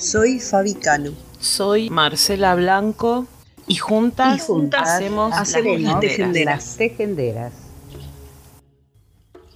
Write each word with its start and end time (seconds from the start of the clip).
Soy 0.00 0.40
Fabi 0.40 0.72
Cano. 0.74 1.12
Soy 1.40 1.90
Marcela 1.90 2.54
Blanco 2.54 3.26
y 3.66 3.76
juntas, 3.76 4.48
hacemos, 4.78 5.30
las, 5.30 5.52
tejenderas. 6.00 6.44
las 6.56 6.76
tejenderas. 6.78 7.52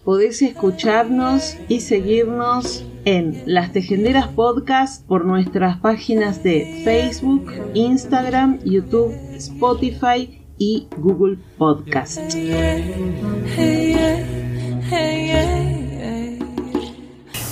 Podés 0.04 0.42
escucharnos 0.42 1.56
y 1.68 1.80
seguirnos 1.80 2.84
en 3.06 3.42
Las 3.46 3.72
Tejenderas 3.72 4.28
Podcast 4.28 5.02
por 5.06 5.24
nuestras 5.24 5.80
páginas 5.80 6.42
de 6.42 6.82
Facebook, 6.84 7.50
Instagram, 7.72 8.60
YouTube, 8.64 9.14
Spotify 9.34 10.44
y 10.58 10.88
Google 10.98 11.38
Podcast. 11.56 12.20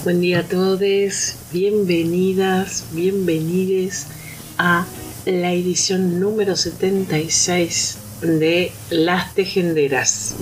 Buen 0.04 0.20
día 0.20 0.40
a 0.40 0.42
todos, 0.42 1.36
bienvenidas, 1.52 2.86
bienvenides 2.90 4.08
a 4.58 4.84
la 5.26 5.52
edición 5.52 6.18
número 6.18 6.56
76 6.56 7.98
de 8.20 8.72
Las 8.90 9.32
Tejenderas. 9.32 10.34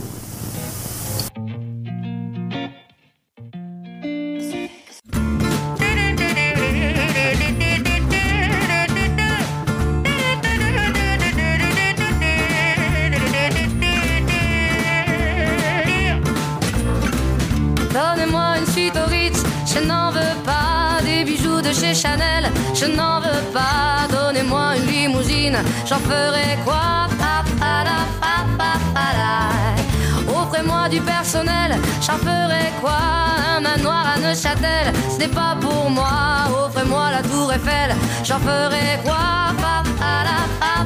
Châtel, 34.41 34.95
ce 35.11 35.19
n'est 35.19 35.29
pas 35.29 35.55
pour 35.61 35.91
moi. 35.91 36.49
Offrez-moi 36.65 37.11
la 37.11 37.23
tour 37.23 37.53
Eiffel, 37.53 37.95
j'en 38.25 38.39
ferai 38.39 38.99
quoi 39.05 39.17
ah, 40.63 40.85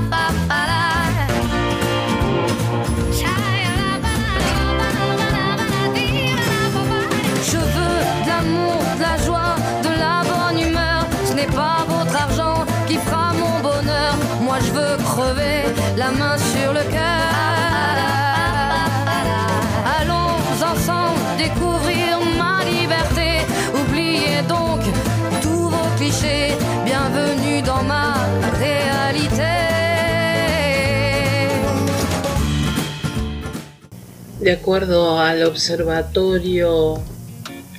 De 34.44 34.52
acuerdo 34.52 35.20
al 35.20 35.42
observatorio 35.42 37.00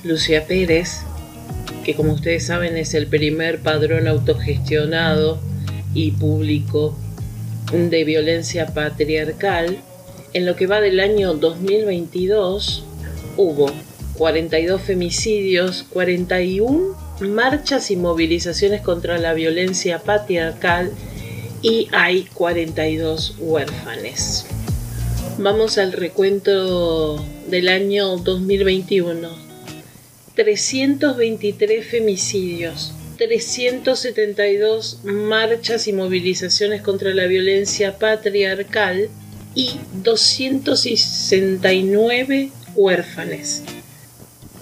Lucia 0.02 0.48
Pérez, 0.48 1.02
que 1.84 1.94
como 1.94 2.12
ustedes 2.12 2.46
saben 2.46 2.76
es 2.76 2.92
el 2.94 3.06
primer 3.06 3.60
padrón 3.60 4.08
autogestionado 4.08 5.38
y 5.94 6.10
público 6.10 6.98
de 7.72 8.02
violencia 8.02 8.66
patriarcal, 8.66 9.78
en 10.32 10.44
lo 10.44 10.56
que 10.56 10.66
va 10.66 10.80
del 10.80 10.98
año 10.98 11.34
2022 11.34 12.82
hubo 13.36 13.70
42 14.18 14.82
femicidios, 14.82 15.84
41 15.84 16.96
marchas 17.20 17.92
y 17.92 17.96
movilizaciones 17.96 18.80
contra 18.80 19.18
la 19.18 19.34
violencia 19.34 20.00
patriarcal 20.00 20.90
y 21.62 21.86
hay 21.92 22.24
42 22.34 23.36
huérfanes. 23.38 24.46
Vamos 25.38 25.76
al 25.76 25.92
recuento 25.92 27.22
del 27.48 27.68
año 27.68 28.16
2021. 28.16 29.28
323 30.34 31.86
femicidios, 31.86 32.94
372 33.18 35.00
marchas 35.04 35.88
y 35.88 35.92
movilizaciones 35.92 36.80
contra 36.80 37.12
la 37.12 37.26
violencia 37.26 37.98
patriarcal 37.98 39.10
y 39.54 39.72
269 40.02 42.48
huérfanes. 42.74 43.62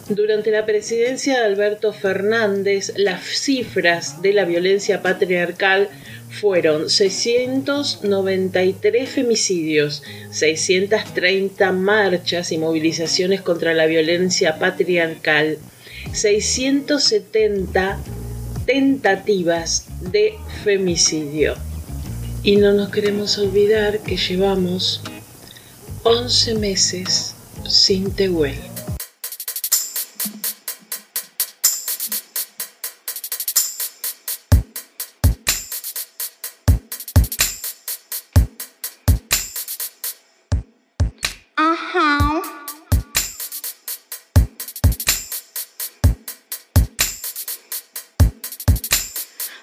Durante 0.09 0.51
la 0.51 0.67
presidencia 0.67 1.39
de 1.39 1.45
Alberto 1.45 1.93
Fernández, 1.93 2.95
las 2.97 3.23
cifras 3.23 4.23
de 4.23 4.33
la 4.33 4.45
violencia 4.45 5.03
patriarcal 5.03 5.89
fueron 6.41 6.91
693 6.91 9.09
femicidios, 9.09 10.03
630 10.31 11.72
marchas 11.72 12.53
y 12.53 12.59
movilizaciones 12.59 13.41
contra 13.41 13.72
la 13.75 13.87
violencia 13.87 14.59
patriarcal, 14.59 15.59
670 16.12 17.99
tentativas 18.67 19.87
de 20.00 20.34
femicidio. 20.65 21.55
Y 22.43 22.56
no 22.56 22.72
nos 22.72 22.91
queremos 22.91 23.39
olvidar 23.39 24.01
que 24.01 24.16
llevamos 24.16 25.01
11 26.03 26.56
meses 26.56 27.34
sin 27.66 28.11
Tehuel. 28.12 28.74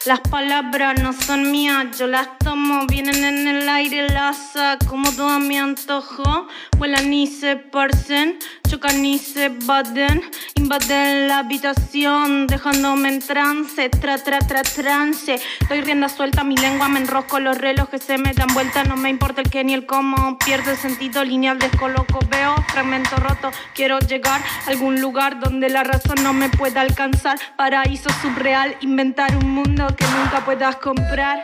Las 0.05 0.19
palabras 0.21 0.99
no 0.99 1.13
son 1.13 1.51
mías, 1.51 1.99
yo 1.99 2.07
las 2.07 2.39
tomo, 2.39 2.87
vienen 2.87 3.23
en 3.23 3.47
el 3.47 3.69
aire, 3.69 4.09
las 4.09 4.35
saco 4.53 4.87
como 4.87 5.11
todo 5.11 5.29
a 5.29 5.39
mi 5.39 5.59
antojo. 5.59 6.47
Vuelan 6.79 7.13
y 7.13 7.27
se 7.27 7.55
parcen, 7.55 8.39
chocan 8.67 9.05
y 9.05 9.19
se 9.19 9.49
baten, 9.49 10.23
invaden 10.55 11.27
la 11.27 11.39
habitación, 11.39 12.47
dejándome 12.47 13.09
en 13.09 13.19
trance, 13.19 13.89
tra, 13.89 14.17
tra, 14.17 14.39
tra, 14.39 14.63
trance. 14.63 15.39
Estoy 15.59 15.81
rienda 15.81 16.09
suelta, 16.09 16.43
mi 16.43 16.57
lengua 16.57 16.89
me 16.89 16.99
enrosco, 16.99 17.39
los 17.39 17.59
relojes 17.59 18.01
se 18.01 18.17
me 18.17 18.33
dan 18.33 18.51
vuelta, 18.55 18.83
no 18.83 18.95
me 18.97 19.09
importa 19.09 19.41
el 19.41 19.51
qué 19.51 19.63
ni 19.63 19.75
el 19.75 19.85
cómo. 19.85 20.39
Pierdo 20.39 20.71
el 20.71 20.77
sentido 20.77 21.23
lineal, 21.23 21.59
descoloco, 21.59 22.19
veo 22.27 22.55
fragmento 22.69 23.17
roto. 23.17 23.51
Quiero 23.75 23.99
llegar 23.99 24.41
a 24.65 24.69
algún 24.71 24.99
lugar 24.99 25.39
donde 25.39 25.69
la 25.69 25.83
razón 25.83 26.23
no 26.23 26.33
me 26.33 26.49
pueda 26.49 26.81
alcanzar. 26.81 27.37
Paraíso 27.55 28.09
subreal, 28.23 28.75
inventar 28.81 29.35
un 29.37 29.51
mundo 29.51 29.90
que 29.95 30.05
nunca 30.05 30.43
puedas 30.45 30.75
comprar. 30.77 31.41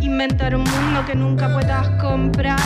Inventar 0.00 0.54
un 0.54 0.64
mundo 0.64 1.04
que 1.06 1.14
nunca 1.14 1.52
puedas 1.52 1.88
comprar. 2.00 2.60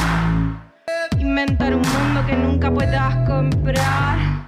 Inventar 1.19 1.75
un 1.75 1.82
mundo 1.82 2.26
que 2.26 2.37
nunca 2.37 2.70
puedas 2.70 3.14
comprar. 3.29 4.46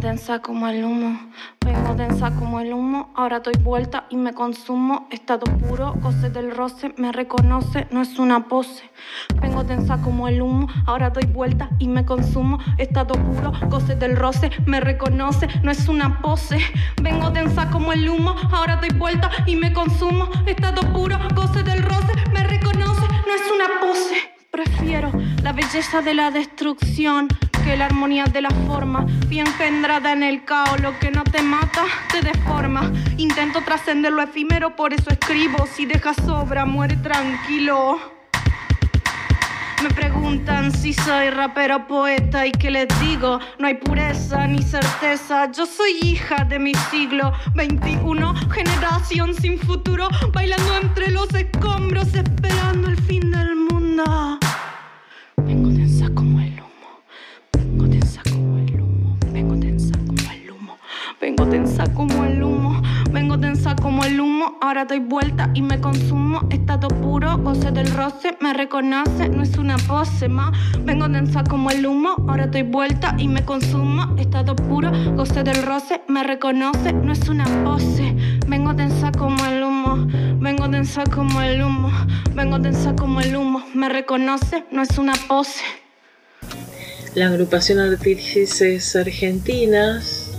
Densa 0.00 0.40
como 0.40 0.68
el 0.68 0.84
humo. 0.84 1.18
Vengo 1.64 1.94
densa 1.94 2.30
como 2.32 2.60
el 2.60 2.72
humo, 2.72 3.12
ahora 3.14 3.40
doy 3.40 3.54
vuelta 3.60 4.06
y 4.10 4.16
me 4.16 4.34
consumo. 4.34 5.06
Estado 5.10 5.44
puro, 5.44 5.94
goce 6.00 6.30
del 6.30 6.50
roce, 6.50 6.92
me 6.96 7.12
reconoce, 7.12 7.86
no 7.90 8.02
es 8.02 8.18
una 8.18 8.48
pose. 8.48 8.82
Vengo 9.40 9.64
densa 9.64 10.00
como 10.02 10.28
el 10.28 10.42
humo, 10.42 10.68
ahora 10.86 11.10
doy 11.10 11.26
vuelta 11.26 11.70
y 11.78 11.88
me 11.88 12.04
consumo. 12.04 12.58
Estado 12.78 13.14
puro, 13.14 13.52
goce 13.68 13.94
del 13.94 14.16
roce, 14.16 14.50
me 14.66 14.80
reconoce, 14.80 15.48
no 15.62 15.70
es 15.70 15.88
una 15.88 16.20
pose. 16.20 16.58
Vengo 17.02 17.30
densa 17.30 17.70
como 17.70 17.92
el 17.92 18.08
humo, 18.08 18.34
ahora 18.52 18.76
doy 18.76 18.90
vuelta 18.90 19.30
y 19.46 19.56
me 19.56 19.72
consumo. 19.72 20.28
Estado 20.46 20.82
puro, 20.92 21.18
goce 21.34 21.62
del 21.62 21.82
roce, 21.82 22.12
me 22.32 22.44
reconoce, 22.44 23.06
no 23.26 23.34
es 23.34 23.50
una 23.54 23.80
pose. 23.80 24.14
Prefiero 24.50 25.10
la 25.42 25.52
belleza 25.52 26.00
de 26.00 26.14
la 26.14 26.30
destrucción 26.30 27.28
que 27.64 27.76
la 27.76 27.86
armonía 27.86 28.24
de 28.24 28.42
la 28.42 28.50
forma, 28.50 29.06
bien 29.28 29.46
engendrada 29.46 30.12
en 30.12 30.22
el 30.22 30.44
caos, 30.44 30.80
lo 30.80 30.98
que 30.98 31.10
no 31.10 31.24
te 31.24 31.42
mata 31.42 31.84
te 32.12 32.20
deforma. 32.20 32.92
Intento 33.16 33.62
trascender 33.62 34.12
lo 34.12 34.22
efímero, 34.22 34.76
por 34.76 34.92
eso 34.92 35.10
escribo. 35.10 35.66
Si 35.66 35.86
dejas 35.86 36.16
sobra, 36.16 36.66
muere 36.66 36.96
tranquilo. 36.96 37.98
Me 39.82 39.90
preguntan 39.90 40.72
si 40.72 40.92
soy 40.92 41.30
rapero 41.30 41.86
poeta 41.86 42.46
y 42.46 42.52
que 42.52 42.70
les 42.70 42.88
digo, 43.00 43.40
no 43.58 43.66
hay 43.66 43.74
pureza 43.74 44.46
ni 44.46 44.62
certeza. 44.62 45.50
Yo 45.50 45.66
soy 45.66 45.98
hija 46.02 46.44
de 46.44 46.58
mi 46.58 46.74
siglo 46.90 47.32
21, 47.54 48.34
generación 48.50 49.34
sin 49.34 49.58
futuro, 49.58 50.08
bailando 50.32 50.76
entre 50.82 51.10
los 51.10 51.32
escombros, 51.34 52.14
esperando 52.14 52.88
el 52.88 52.96
fin 52.98 53.30
del 53.30 53.56
mundo. 53.56 54.38
Vengo 55.36 55.68
densa 55.68 56.06
como 56.14 56.20
el 56.20 56.23
ahora 64.64 64.86
doy 64.86 65.00
vuelta 65.00 65.50
y 65.52 65.60
me 65.60 65.78
consumo, 65.78 66.48
estado 66.50 66.88
puro, 66.88 67.36
goce 67.38 67.70
del 67.70 67.90
roce, 67.94 68.36
me 68.40 68.54
reconoce, 68.54 69.28
no 69.28 69.42
es 69.42 69.56
una 69.58 69.76
pose 69.76 70.28
más, 70.28 70.56
vengo 70.80 71.06
densa 71.06 71.44
como 71.44 71.70
el 71.70 71.86
humo, 71.86 72.16
ahora 72.26 72.46
doy 72.46 72.62
vuelta 72.62 73.14
y 73.18 73.28
me 73.28 73.44
consumo, 73.44 74.16
estado 74.18 74.56
puro, 74.56 74.90
goce 75.16 75.42
del 75.42 75.62
roce, 75.64 76.00
me 76.08 76.22
reconoce, 76.22 76.94
no 76.94 77.12
es 77.12 77.28
una 77.28 77.44
pose, 77.62 78.14
vengo 78.48 78.72
densa 78.72 79.12
como 79.12 79.44
el 79.44 79.62
humo, 79.62 80.06
vengo 80.40 80.66
densa 80.68 81.04
como 81.04 81.42
el 81.42 81.62
humo, 81.62 81.92
vengo 82.34 82.58
densa 82.58 82.96
como 82.96 83.20
el 83.20 83.36
humo, 83.36 83.62
me 83.74 83.90
reconoce, 83.90 84.64
no 84.70 84.80
es 84.80 84.96
una 84.96 85.12
pose. 85.28 85.62
La 87.14 87.26
agrupación 87.26 87.80
Artífices 87.80 88.96
Argentinas 88.96 90.32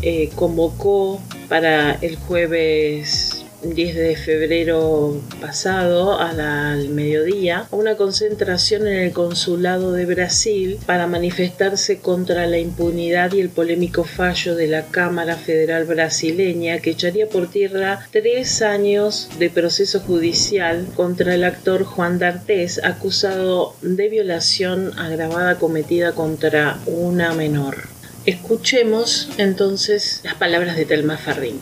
eh, 0.00 0.30
convocó 0.34 1.20
para 1.48 1.92
el 1.92 2.16
jueves 2.16 3.23
10 3.72 3.96
de 3.96 4.16
febrero 4.16 5.20
pasado 5.40 6.18
al 6.18 6.88
mediodía 6.90 7.66
una 7.70 7.96
concentración 7.96 8.86
en 8.86 8.94
el 8.94 9.12
consulado 9.12 9.92
de 9.92 10.04
Brasil 10.04 10.78
para 10.86 11.06
manifestarse 11.06 11.98
contra 11.98 12.46
la 12.46 12.58
impunidad 12.58 13.32
y 13.32 13.40
el 13.40 13.48
polémico 13.48 14.04
fallo 14.04 14.54
de 14.54 14.66
la 14.66 14.86
Cámara 14.86 15.36
Federal 15.36 15.84
brasileña 15.84 16.80
que 16.80 16.90
echaría 16.90 17.28
por 17.28 17.50
tierra 17.50 18.06
tres 18.10 18.60
años 18.60 19.30
de 19.38 19.50
proceso 19.50 20.00
judicial 20.00 20.86
contra 20.94 21.34
el 21.34 21.44
actor 21.44 21.84
Juan 21.84 22.18
D'Artés 22.18 22.82
acusado 22.84 23.74
de 23.80 24.08
violación 24.08 24.98
agravada 24.98 25.58
cometida 25.58 26.12
contra 26.12 26.78
una 26.86 27.32
menor. 27.32 27.94
Escuchemos 28.26 29.28
entonces 29.38 30.20
las 30.24 30.34
palabras 30.34 30.76
de 30.76 30.86
Telma 30.86 31.16
Ferrín. 31.18 31.60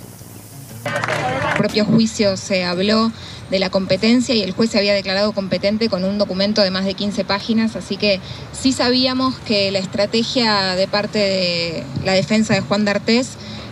Propio 1.63 1.85
juicio 1.85 2.37
se 2.37 2.65
habló 2.65 3.13
de 3.49 3.61
la 3.61 3.71
competencia 3.71 4.35
y 4.35 4.43
el 4.43 4.51
juez 4.51 4.71
se 4.71 4.79
había 4.79 4.95
declarado 4.95 5.31
competente 5.33 5.89
con 5.89 6.03
un 6.03 6.19
documento 6.19 6.61
de 6.61 6.73
más 6.73 6.85
de 6.85 6.95
15 6.95 7.25
páginas, 7.25 7.77
así 7.77 7.97
que 7.97 8.19
sí 8.53 8.73
sabíamos 8.73 9.37
que 9.47 9.71
la 9.71 9.79
estrategia 9.79 10.75
de 10.75 10.89
parte 10.89 11.19
de 11.21 11.85
la 12.05 12.15
defensa 12.15 12.53
de 12.55 12.63
Juan 12.63 12.85
D'Artés 12.85 13.29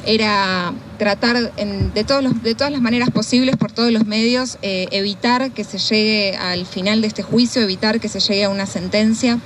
era 0.06 0.72
tratar 0.98 1.52
de, 1.56 2.04
todos 2.04 2.22
los- 2.22 2.40
de 2.44 2.54
todas 2.54 2.72
las 2.72 2.80
maneras 2.80 3.10
posibles, 3.10 3.56
por 3.56 3.72
todos 3.72 3.90
los 3.90 4.06
medios, 4.06 4.56
eh, 4.62 4.86
evitar 4.92 5.50
que 5.50 5.64
se 5.64 5.78
llegue 5.78 6.36
al 6.36 6.66
final 6.66 7.00
de 7.00 7.08
este 7.08 7.22
juicio, 7.24 7.60
evitar 7.60 7.98
que 7.98 8.08
se 8.08 8.20
llegue 8.20 8.44
a 8.44 8.50
una 8.50 8.66
sentencia. 8.66 9.40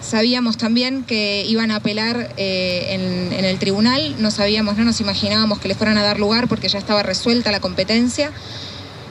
Sabíamos 0.00 0.56
también 0.56 1.04
que 1.04 1.44
iban 1.46 1.70
a 1.70 1.76
apelar 1.76 2.32
eh, 2.36 3.30
en, 3.32 3.44
el 3.44 3.58
tribunal, 3.58 4.16
no 4.18 4.30
sabíamos, 4.30 4.76
no 4.76 4.84
nos 4.84 5.00
imaginábamos 5.00 5.58
que 5.58 5.68
les 5.68 5.76
fueran 5.76 5.98
a 5.98 6.02
dar 6.02 6.18
lugar 6.18 6.48
porque 6.48 6.68
ya 6.68 6.78
estaba 6.78 7.02
resuelta 7.02 7.50
la 7.50 7.60
competencia, 7.60 8.32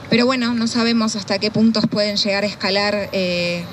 pero 0.08 0.26
bueno, 0.26 0.54
no 0.54 0.66
sabemos 0.66 1.14
hasta 1.14 1.38
qué 1.38 1.50
puntos 1.50 1.84
pueden 1.88 2.16
llegar 2.16 2.42
a 2.42 2.46
escalar 2.46 3.08
eh, 3.12 3.64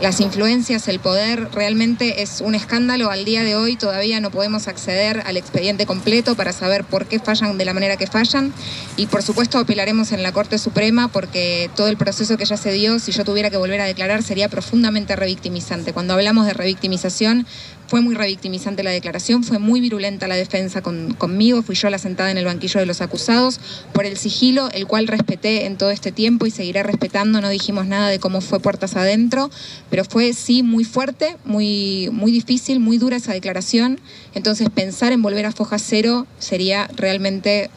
las 0.00 0.20
influencias, 0.20 0.88
el 0.88 1.00
poder. 1.00 1.48
Realmente 1.52 2.22
es 2.22 2.40
un 2.40 2.54
escándalo. 2.54 3.10
Al 3.10 3.24
día 3.24 3.42
de 3.42 3.54
hoy 3.54 3.76
todavía 3.76 4.20
no 4.20 4.30
podemos 4.30 4.68
acceder 4.68 5.22
al 5.26 5.36
expediente 5.36 5.86
completo 5.86 6.34
para 6.34 6.52
saber 6.52 6.84
por 6.84 7.06
qué 7.06 7.18
fallan 7.18 7.56
de 7.56 7.64
la 7.64 7.72
manera 7.72 7.96
que 7.96 8.06
fallan. 8.06 8.52
Y 8.96 9.06
por 9.06 9.22
supuesto 9.22 9.58
apelaremos 9.58 10.12
en 10.12 10.22
la 10.22 10.32
Corte 10.32 10.58
Suprema 10.58 11.08
porque 11.08 11.70
todo 11.74 11.88
el 11.88 11.96
proceso 11.96 12.36
que 12.36 12.44
ya 12.44 12.56
se 12.56 12.72
dio, 12.72 12.98
si 12.98 13.12
yo 13.12 13.24
tuviera 13.24 13.50
que 13.50 13.56
volver 13.56 13.80
a 13.80 13.84
declarar, 13.84 14.22
sería 14.22 14.48
profundamente 14.48 15.16
revictimizante. 15.16 15.92
Cuando 15.92 16.14
hablamos 16.14 16.46
de 16.46 16.52
revictimización, 16.52 17.46
fue 17.88 18.00
muy 18.00 18.14
revictimizante 18.14 18.82
la 18.82 18.90
declaración, 18.90 19.44
fue 19.44 19.58
muy 19.58 19.80
virulenta 19.80 20.26
la 20.28 20.36
defensa 20.36 20.82
con- 20.82 21.14
conmigo, 21.14 21.62
fui 21.62 21.74
yo 21.76 21.88
la 21.90 21.98
sentada 21.98 22.30
en 22.30 22.38
el 22.38 22.44
banquillo 22.44 22.80
de 22.80 22.86
los 22.86 23.00
acusados 23.00 23.60
por 23.92 24.06
el 24.06 24.16
sigilo, 24.16 24.68
el 24.72 24.86
cual 24.86 25.06
respeté 25.06 25.66
en 25.66 25.76
todo 25.76 25.90
este 25.90 26.12
tiempo 26.12 26.46
y 26.46 26.50
seguiré 26.50 26.82
respetando, 26.82 27.40
no 27.40 27.48
dijimos 27.48 27.86
nada 27.86 28.08
de 28.08 28.18
cómo 28.18 28.40
fue 28.40 28.60
puertas 28.60 28.96
adentro, 28.96 29.50
pero 29.90 30.04
fue 30.04 30.32
sí 30.32 30.62
muy 30.62 30.84
fuerte, 30.84 31.36
muy, 31.44 32.08
muy 32.12 32.32
difícil, 32.32 32.80
muy 32.80 32.98
dura 32.98 33.16
esa 33.16 33.32
declaración, 33.32 34.00
entonces 34.34 34.68
pensar 34.70 35.12
en 35.12 35.22
volver 35.22 35.46
a 35.46 35.52
foja 35.52 35.78
cero 35.78 36.26
sería 36.38 36.88
realmente 36.96 37.70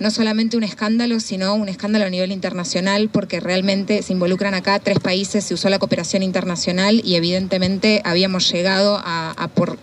no 0.00 0.10
solamente 0.10 0.56
un 0.56 0.62
escándalo, 0.64 1.20
sino 1.20 1.54
un 1.54 1.68
escándalo 1.68 2.04
a 2.06 2.10
nivel 2.10 2.30
internacional, 2.32 3.08
porque 3.12 3.40
realmente 3.40 4.02
se 4.02 4.12
involucran 4.12 4.54
acá 4.54 4.78
tres 4.78 4.98
países, 5.00 5.44
se 5.44 5.54
usó 5.54 5.68
la 5.68 5.78
cooperación 5.78 6.22
internacional 6.22 7.00
y 7.04 7.16
evidentemente 7.16 8.00
habíamos 8.04 8.50
llegado 8.50 9.00
a, 9.04 9.32
a 9.36 9.48
por... 9.48 9.78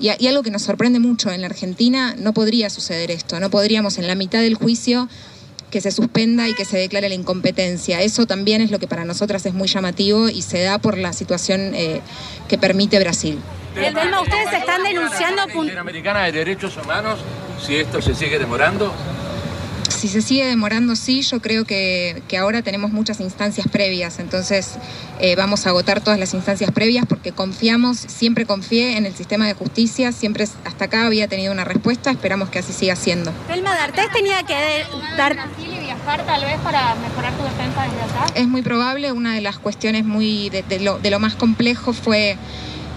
Y, 0.00 0.08
a- 0.08 0.16
y 0.18 0.26
algo 0.26 0.42
que 0.42 0.50
nos 0.50 0.62
sorprende 0.62 0.98
mucho, 0.98 1.30
en 1.30 1.40
la 1.42 1.46
Argentina 1.46 2.14
no 2.18 2.32
podría 2.32 2.70
suceder 2.70 3.10
esto, 3.12 3.38
no 3.38 3.50
podríamos 3.50 3.98
en 3.98 4.08
la 4.08 4.14
mitad 4.16 4.40
del 4.40 4.54
juicio 4.56 5.08
que 5.70 5.80
se 5.80 5.90
suspenda 5.90 6.48
y 6.48 6.54
que 6.54 6.64
se 6.66 6.76
declare 6.76 7.08
la 7.08 7.14
incompetencia. 7.14 8.02
Eso 8.02 8.26
también 8.26 8.60
es 8.60 8.70
lo 8.70 8.78
que 8.78 8.86
para 8.88 9.04
nosotras 9.06 9.46
es 9.46 9.54
muy 9.54 9.68
llamativo 9.68 10.28
y 10.28 10.42
se 10.42 10.60
da 10.62 10.78
por 10.78 10.98
la 10.98 11.12
situación 11.14 11.72
eh, 11.74 12.00
que 12.48 12.58
permite 12.58 12.98
Brasil. 12.98 13.38
El 13.76 13.94
Delma, 13.94 14.20
ustedes 14.20 14.52
están 14.52 14.82
denunciando 14.82 15.44
Interamericana 15.62 16.24
de 16.24 16.32
Derechos 16.32 16.76
Humanos, 16.76 17.20
si 17.66 17.76
esto 17.76 18.02
se 18.02 18.14
sigue 18.14 18.38
demorando, 18.38 18.92
Si 20.02 20.08
se 20.08 20.20
sigue 20.20 20.44
demorando, 20.44 20.96
sí, 20.96 21.22
yo 21.22 21.40
creo 21.40 21.64
que, 21.64 22.24
que 22.26 22.36
ahora 22.36 22.62
tenemos 22.62 22.90
muchas 22.90 23.20
instancias 23.20 23.68
previas, 23.68 24.18
entonces 24.18 24.70
eh, 25.20 25.36
vamos 25.36 25.64
a 25.64 25.68
agotar 25.68 26.00
todas 26.00 26.18
las 26.18 26.34
instancias 26.34 26.72
previas 26.72 27.06
porque 27.06 27.30
confiamos, 27.30 27.98
siempre 27.98 28.44
confié 28.44 28.96
en 28.96 29.06
el 29.06 29.14
sistema 29.14 29.46
de 29.46 29.54
justicia, 29.54 30.10
siempre 30.10 30.48
hasta 30.64 30.86
acá 30.86 31.06
había 31.06 31.28
tenido 31.28 31.52
una 31.52 31.62
respuesta, 31.62 32.10
esperamos 32.10 32.48
que 32.48 32.58
así 32.58 32.72
siga 32.72 32.96
siendo. 32.96 33.32
Delma 33.46 33.76
D'Artés 33.76 34.10
tenía 34.12 34.42
que 34.42 34.54
dar... 35.16 35.34
Brasil 35.34 35.70
y 35.72 35.78
viajar 35.78 36.26
tal 36.26 36.44
vez 36.46 36.58
para 36.64 36.96
mejorar 36.96 37.32
tu 37.36 37.44
defensa 37.44 37.84
desde 37.84 38.02
acá. 38.02 38.26
Es 38.34 38.48
muy 38.48 38.62
probable, 38.62 39.12
una 39.12 39.36
de 39.36 39.40
las 39.40 39.60
cuestiones 39.60 40.04
muy 40.04 40.50
de, 40.50 40.64
de 40.64 40.80
lo, 40.80 40.98
de 40.98 41.10
lo 41.10 41.20
más 41.20 41.36
complejo 41.36 41.92
fue 41.92 42.36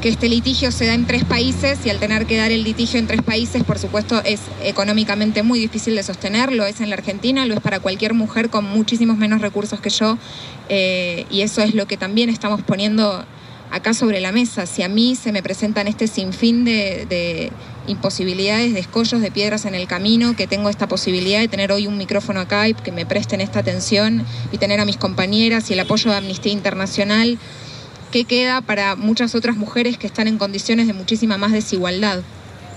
que 0.02 0.10
este 0.10 0.30
litigio 0.30 0.72
se 0.72 0.86
da 0.86 0.94
en 0.94 1.06
tres 1.06 1.24
países 1.24 1.80
y 1.86 1.90
al 1.90 2.00
tener 2.00 2.26
que 2.26 2.38
dar 2.38 2.52
el 2.52 2.64
litigio 2.64 3.00
en 3.00 3.08
tres 3.08 3.22
países, 3.22 3.64
por 3.64 3.80
supuesto, 3.80 4.22
es 4.24 4.42
económicamente 4.64 5.44
muy 5.44 5.60
difícil 5.60 5.96
de 5.96 6.04
sostener, 6.04 6.52
lo 6.52 6.66
es 6.66 6.82
en 6.82 6.90
la 6.90 6.96
Argentina, 6.96 7.46
lo 7.46 7.54
es 7.56 7.62
para 7.62 7.80
cualquier 7.80 8.14
mujer 8.14 8.50
con 8.50 8.66
muchísimos 8.66 9.18
menos 9.18 9.42
recursos 9.42 9.80
que 9.80 9.90
yo 9.90 10.18
eh, 10.70 11.26
y 11.30 11.42
eso 11.42 11.62
es 11.62 11.74
lo 11.74 11.88
que 11.88 11.98
también 11.98 12.30
estamos 12.30 12.62
poniendo 12.62 13.26
acá 13.72 13.94
sobre 13.94 14.20
la 14.20 14.32
mesa. 14.32 14.66
Si 14.66 14.84
a 14.84 14.90
mí 14.90 15.16
se 15.16 15.32
me 15.32 15.44
presentan 15.44 15.88
este 15.88 16.08
sinfín 16.08 16.66
de, 16.66 17.06
de 17.10 17.52
imposibilidades, 17.88 18.74
de 18.74 18.80
escollos, 18.80 19.22
de 19.22 19.32
piedras 19.32 19.66
en 19.66 19.76
el 19.76 19.88
camino, 19.88 20.36
que 20.36 20.48
tengo 20.48 20.70
esta 20.70 20.88
posibilidad 20.88 21.40
de 21.40 21.48
tener 21.48 21.72
hoy 21.72 21.88
un 21.88 21.98
micrófono 21.98 22.40
acá 22.40 22.68
y 22.68 22.74
que 22.74 22.92
me 22.92 23.06
presten 23.06 23.42
esta 23.42 23.60
atención 23.60 24.26
y 24.52 24.58
tener 24.58 24.80
a 24.80 24.86
mis 24.86 24.98
compañeras 24.98 25.70
y 25.70 25.74
el 25.74 25.80
apoyo 25.80 26.12
de 26.12 26.18
Amnistía 26.18 26.52
Internacional, 26.52 27.38
¿qué 28.16 28.24
queda 28.24 28.62
para 28.62 28.96
muchas 28.96 29.36
otras 29.36 29.58
mujeres 29.58 29.98
que 29.98 30.08
están 30.08 30.30
en 30.30 30.38
condiciones 30.38 30.88
de 30.88 30.94
muchísima 30.94 31.38
más 31.38 31.52
desigualdad? 31.52 32.22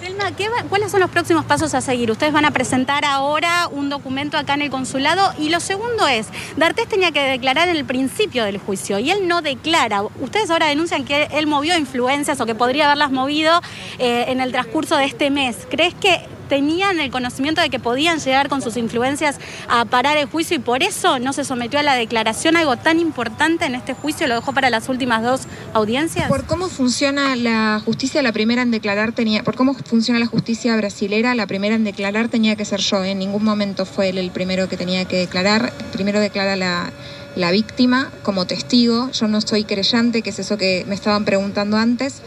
Telma, 0.01 0.33
¿cuáles 0.69 0.91
son 0.91 0.99
los 0.99 1.11
próximos 1.11 1.45
pasos 1.45 1.75
a 1.75 1.81
seguir? 1.81 2.11
Ustedes 2.11 2.33
van 2.33 2.45
a 2.45 2.51
presentar 2.51 3.05
ahora 3.05 3.69
un 3.71 3.89
documento 3.89 4.37
acá 4.37 4.55
en 4.55 4.63
el 4.63 4.71
consulado 4.71 5.33
y 5.39 5.51
lo 5.51 5.61
segundo 5.61 6.09
es, 6.09 6.27
D'Artés 6.57 6.89
tenía 6.89 7.13
que 7.13 7.21
declarar 7.21 7.69
en 7.69 7.77
el 7.77 7.85
principio 7.85 8.43
del 8.43 8.59
juicio 8.59 8.99
y 8.99 9.13
él 9.13 9.29
no 9.29 9.41
declara. 9.41 10.03
Ustedes 10.21 10.51
ahora 10.51 10.67
denuncian 10.67 11.05
que 11.05 11.29
él 11.31 11.47
movió 11.47 11.79
influencias 11.79 12.41
o 12.41 12.47
que 12.47 12.57
podría 12.57 12.87
haberlas 12.87 13.13
movido 13.13 13.61
eh, 14.01 14.25
en 14.29 14.41
el 14.41 14.51
transcurso 14.51 14.97
de 14.97 15.05
este 15.05 15.31
mes. 15.31 15.69
¿Crees 15.71 15.95
que 15.95 16.21
tenían 16.49 17.01
el 17.01 17.11
conocimiento 17.11 17.61
de 17.61 17.71
que 17.71 17.79
podían 17.79 18.19
llegar 18.19 18.49
con 18.49 18.63
sus 18.63 18.77
influencias 18.77 19.37
a 19.69 19.85
parar 19.85 20.17
el 20.17 20.27
juicio 20.27 20.57
y 20.57 20.61
por 20.61 20.83
eso 20.83 21.19
no 21.19 21.33
se 21.33 21.45
sometió 21.45 21.79
a 21.79 21.83
la 21.83 21.95
declaración, 21.95 22.57
algo 22.57 22.77
tan 22.77 22.99
importante 22.99 23.67
en 23.67 23.75
este 23.75 23.95
juicio, 23.95 24.27
lo 24.27 24.35
dejó 24.35 24.53
para 24.53 24.71
las 24.71 24.89
últimas 24.89 25.23
dos 25.23 25.43
audiencias? 25.75 26.29
Por 26.29 26.45
cómo 26.45 26.69
funciona 26.69 27.37
la 27.37 27.81
justicia, 27.85 28.23
la 28.23 28.33
primera 28.33 28.63
en 28.63 28.71
declarar 28.71 29.13
tenía, 29.13 29.45
por 29.45 29.55
cómo 29.55 29.75
funciona 29.75 30.19
la 30.19 30.27
justicia 30.27 30.77
brasilera, 30.77 31.35
la 31.35 31.47
primera 31.47 31.75
en 31.75 31.85
declarar 31.85 32.29
tenía 32.29 32.57
que 32.57 32.65
ser 32.65 32.81
yo, 32.81 33.05
en 33.05 33.19
ningún 33.19 33.45
momento 33.45 33.87
fue 33.87 34.09
él 34.09 34.19
el 34.19 34.31
primero 34.31 34.69
que 34.69 34.77
tenía 34.77 35.05
que 35.05 35.17
declarar, 35.17 35.73
primero 35.93 36.21
declara 36.21 36.57
la 36.57 36.93
la 37.39 37.53
víctima 37.53 38.11
como 38.23 38.47
testigo. 38.47 39.11
Yo 39.13 39.29
no 39.29 39.41
soy 39.41 39.65
creyente, 39.65 40.23
que 40.23 40.31
es 40.31 40.39
eso 40.41 40.59
que 40.59 40.85
me 40.89 40.95
estaban 40.95 41.25
preguntando 41.25 41.77
antes. 41.77 42.21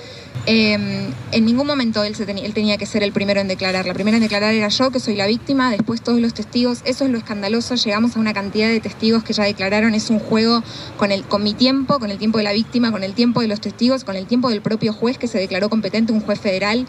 Em, 0.47 1.13
en 1.31 1.45
ningún 1.45 1.67
momento 1.67 2.03
él, 2.03 2.15
se 2.15 2.23
él 2.23 2.53
tenía 2.53 2.77
que 2.77 2.87
ser 2.87 3.03
el 3.03 3.11
primero 3.11 3.39
en 3.41 3.47
declarar. 3.47 3.85
La 3.85 3.93
primera 3.93 4.17
en 4.17 4.23
declarar 4.23 4.53
era 4.53 4.69
yo, 4.69 4.89
que 4.89 4.99
soy 4.99 5.15
la 5.15 5.27
víctima, 5.27 5.69
después 5.69 6.01
todos 6.01 6.19
los 6.19 6.33
testigos. 6.33 6.79
Eso 6.83 7.05
es 7.05 7.11
lo 7.11 7.17
escandaloso. 7.17 7.75
Llegamos 7.75 8.15
a 8.15 8.19
una 8.19 8.33
cantidad 8.33 8.67
de 8.67 8.79
testigos 8.79 9.23
que 9.23 9.33
ya 9.33 9.43
declararon. 9.43 9.93
Es 9.93 10.09
un 10.09 10.19
juego 10.19 10.63
con, 10.97 11.11
el, 11.11 11.23
con 11.23 11.43
mi 11.43 11.53
tiempo, 11.53 11.99
con 11.99 12.09
el 12.09 12.17
tiempo 12.17 12.39
de 12.39 12.43
la 12.43 12.53
víctima, 12.53 12.91
con 12.91 13.03
el 13.03 13.13
tiempo 13.13 13.41
de 13.41 13.47
los 13.47 13.61
testigos, 13.61 14.03
con 14.03 14.15
el 14.15 14.25
tiempo 14.25 14.49
del 14.49 14.61
propio 14.61 14.93
juez 14.93 15.17
que 15.17 15.27
se 15.27 15.37
declaró 15.37 15.69
competente, 15.69 16.11
un 16.11 16.21
juez 16.21 16.39
federal. 16.39 16.87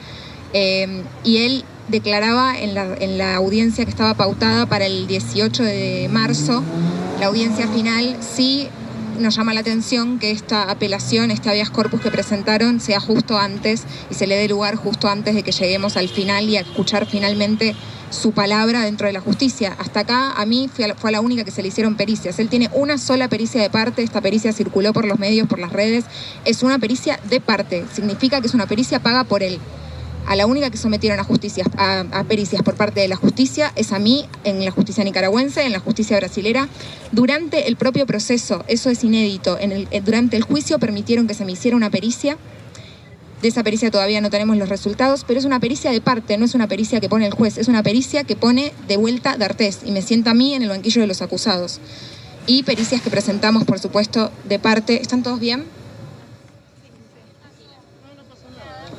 Em, 0.54 1.02
y 1.24 1.38
él 1.38 1.64
declaraba 1.88 2.58
en 2.58 2.74
la, 2.74 2.94
en 3.00 3.18
la 3.18 3.36
audiencia 3.36 3.84
que 3.84 3.90
estaba 3.90 4.14
pautada 4.14 4.66
para 4.66 4.86
el 4.86 5.06
18 5.06 5.62
de 5.62 6.08
marzo, 6.10 6.62
la 7.20 7.26
audiencia 7.26 7.68
final, 7.68 8.16
sí 8.20 8.68
nos 9.18 9.36
llama 9.36 9.54
la 9.54 9.60
atención 9.60 10.18
que 10.18 10.30
esta 10.30 10.70
apelación, 10.70 11.30
este 11.30 11.48
habeas 11.48 11.70
corpus 11.70 12.00
que 12.00 12.10
presentaron, 12.10 12.80
sea 12.80 13.00
justo 13.00 13.38
antes 13.38 13.84
y 14.10 14.14
se 14.14 14.26
le 14.26 14.36
dé 14.36 14.48
lugar 14.48 14.76
justo 14.76 15.08
antes 15.08 15.34
de 15.34 15.42
que 15.42 15.52
lleguemos 15.52 15.96
al 15.96 16.08
final 16.08 16.48
y 16.48 16.56
a 16.56 16.60
escuchar 16.60 17.06
finalmente 17.06 17.74
su 18.10 18.32
palabra 18.32 18.82
dentro 18.82 19.06
de 19.06 19.12
la 19.12 19.20
justicia. 19.20 19.74
Hasta 19.78 20.00
acá 20.00 20.32
a 20.32 20.46
mí 20.46 20.68
fue 20.96 21.12
la 21.12 21.20
única 21.20 21.44
que 21.44 21.50
se 21.50 21.62
le 21.62 21.68
hicieron 21.68 21.96
pericias. 21.96 22.38
Él 22.38 22.48
tiene 22.48 22.70
una 22.72 22.98
sola 22.98 23.28
pericia 23.28 23.60
de 23.62 23.70
parte, 23.70 24.02
esta 24.02 24.20
pericia 24.20 24.52
circuló 24.52 24.92
por 24.92 25.06
los 25.06 25.18
medios, 25.18 25.48
por 25.48 25.58
las 25.58 25.72
redes, 25.72 26.04
es 26.44 26.62
una 26.62 26.78
pericia 26.78 27.18
de 27.28 27.40
parte, 27.40 27.84
significa 27.92 28.40
que 28.40 28.46
es 28.46 28.54
una 28.54 28.66
pericia 28.66 29.00
paga 29.00 29.24
por 29.24 29.42
él 29.42 29.58
a 30.26 30.36
la 30.36 30.46
única 30.46 30.70
que 30.70 30.76
sometieron 30.76 31.18
a, 31.18 31.24
justicia, 31.24 31.64
a, 31.76 32.24
pericias 32.24 32.62
por 32.62 32.74
parte 32.74 33.00
de 33.00 33.08
la 33.08 33.16
justicia 33.16 33.72
es 33.76 33.92
a 33.92 33.98
mí 33.98 34.26
en 34.44 34.64
la 34.64 34.70
justicia 34.70 35.04
nicaragüense, 35.04 35.64
en 35.64 35.72
la 35.72 35.80
justicia 35.80 36.16
brasilera. 36.16 36.68
Durante 37.10 37.68
el 37.68 37.76
propio 37.76 38.06
proceso, 38.06 38.64
eso 38.68 38.90
es 38.90 39.04
inédito, 39.04 39.58
en 39.58 39.72
el, 39.72 39.88
eh, 39.90 40.00
durante 40.00 40.36
el 40.36 40.42
juicio 40.42 40.78
permitieron 40.78 41.26
que 41.26 41.34
se 41.34 41.44
me 41.44 41.52
hiciera 41.52 41.76
una 41.76 41.90
pericia. 41.90 42.36
De 43.42 43.48
esa 43.48 43.64
pericia 43.64 43.90
todavía 43.90 44.20
no 44.20 44.30
tenemos 44.30 44.56
los 44.56 44.68
resultados, 44.68 45.24
pero 45.26 45.40
es 45.40 45.44
una 45.44 45.58
pericia 45.58 45.90
de 45.90 46.00
parte, 46.00 46.38
no 46.38 46.44
es 46.44 46.54
una 46.54 46.68
pericia 46.68 47.00
que 47.00 47.08
pone 47.08 47.26
el 47.26 47.32
juez, 47.32 47.58
es 47.58 47.66
una 47.66 47.82
pericia 47.82 48.22
que 48.22 48.36
pone 48.36 48.72
de 48.86 48.96
vuelta 48.96 49.36
D'Artés 49.36 49.80
y 49.84 49.90
me 49.90 50.00
sienta 50.00 50.30
a 50.30 50.34
mí 50.34 50.54
en 50.54 50.62
el 50.62 50.68
banquillo 50.68 51.00
de 51.00 51.08
los 51.08 51.22
acusados. 51.22 51.80
Y 52.46 52.62
pericias 52.62 53.02
que 53.02 53.10
presentamos, 53.10 53.64
por 53.64 53.80
supuesto, 53.80 54.30
de 54.48 54.58
parte. 54.58 55.00
¿Están 55.00 55.22
todos 55.22 55.40
bien? 55.40 55.64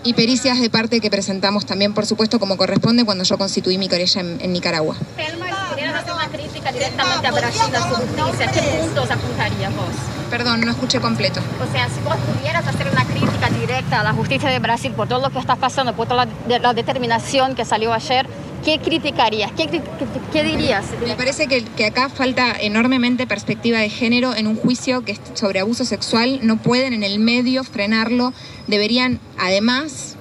Y 0.03 0.13
pericias 0.13 0.59
de 0.59 0.69
parte 0.69 0.99
que 0.99 1.09
presentamos 1.09 1.65
también, 1.65 1.93
por 1.93 2.05
supuesto, 2.05 2.39
como 2.39 2.57
corresponde 2.57 3.05
cuando 3.05 3.23
yo 3.23 3.37
constituí 3.37 3.77
mi 3.77 3.87
querella 3.87 4.21
en, 4.21 4.53
Nicaragua. 4.53 4.95
hacer 4.95 6.13
una 6.13 6.27
crítica 6.27 6.71
directamente 6.71 7.27
a 7.27 7.31
Brasil, 7.31 7.75
a 7.75 7.89
su 7.89 7.95
justicia, 7.95 8.51
¿qué 8.51 8.61
puntos 8.81 9.11
apuntarías 9.11 9.75
vos? 9.75 9.85
Perdón, 10.29 10.61
no 10.61 10.71
escuché 10.71 10.99
completo. 10.99 11.39
O 11.61 11.71
sea, 11.71 11.87
si 11.89 12.01
vos 12.01 12.15
pudieras 12.15 12.67
hacer 12.67 12.87
una 12.91 13.05
crítica 13.05 13.49
directa 13.49 13.99
a 13.99 14.03
la 14.03 14.13
justicia 14.13 14.49
de 14.49 14.59
Brasil 14.59 14.91
por 14.93 15.07
todo 15.07 15.19
lo 15.21 15.29
que 15.29 15.39
está 15.39 15.55
pasando, 15.55 15.95
por 15.95 16.07
toda 16.07 16.27
la 16.47 16.73
determinación 16.73 17.55
que 17.55 17.65
salió 17.65 17.93
ayer, 17.93 18.27
¿qué 18.63 18.79
criticarías? 18.79 19.51
¿Qué, 19.51 20.43
dirías? 20.43 20.85
Me 21.05 21.15
parece 21.15 21.47
que, 21.47 21.63
que, 21.63 21.85
acá 21.85 22.09
falta 22.09 22.55
enormemente 22.59 23.27
perspectiva 23.27 23.79
de 23.79 23.89
género 23.89 24.35
en 24.35 24.47
un 24.47 24.55
juicio 24.55 25.03
que 25.03 25.17
sobre 25.33 25.59
abuso 25.59 25.85
sexual. 25.85 26.39
No 26.43 26.57
pueden 26.57 26.93
en 26.93 27.03
el 27.03 27.19
medio 27.19 27.63
frenarlo. 27.63 28.33
Deberían, 28.67 29.19
además 29.37 30.12